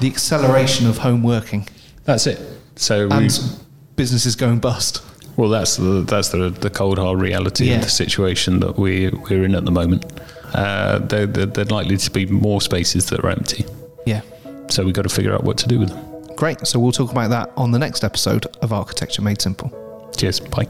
the 0.00 0.08
acceleration 0.08 0.86
of 0.88 0.98
home 0.98 1.22
working 1.22 1.68
That's 2.04 2.26
it. 2.26 2.40
So 2.76 3.08
and 3.10 3.30
businesses 3.96 4.36
going 4.36 4.58
bust. 4.58 5.02
well, 5.36 5.48
that's 5.48 5.76
the 5.76 6.02
that's 6.06 6.28
the 6.30 6.50
the 6.50 6.70
cold 6.70 6.98
hard 6.98 7.20
reality 7.20 7.66
Yeah. 7.66 7.76
of 7.76 7.82
the 7.84 7.90
situation 7.90 8.60
that 8.60 8.78
we 8.78 9.10
we're 9.10 9.44
in 9.44 9.54
at 9.54 9.64
the 9.64 9.70
moment. 9.72 10.04
Uh, 10.54 10.98
there 11.00 11.26
likely 11.66 11.96
to 11.96 12.10
be 12.10 12.24
more 12.26 12.60
spaces 12.60 13.06
that 13.10 13.20
are 13.20 13.30
empty. 13.30 13.64
Yeah. 14.06 14.22
So 14.68 14.84
we've 14.84 14.94
got 14.94 15.02
to 15.02 15.08
figure 15.14 15.34
out 15.34 15.44
what 15.44 15.58
to 15.58 15.68
do 15.68 15.78
with 15.78 15.90
them. 15.90 16.04
Great. 16.36 16.66
So, 16.66 16.78
we'll 16.78 16.92
talk 16.92 17.10
about 17.10 17.30
that 17.30 17.50
on 17.56 17.72
the 17.72 17.78
next 17.80 18.04
episode 18.04 18.46
of 18.62 18.72
Architecture 18.72 19.22
Made 19.22 19.42
Simple. 19.42 19.70
Cheers. 20.16 20.38
Bye. 20.40 20.68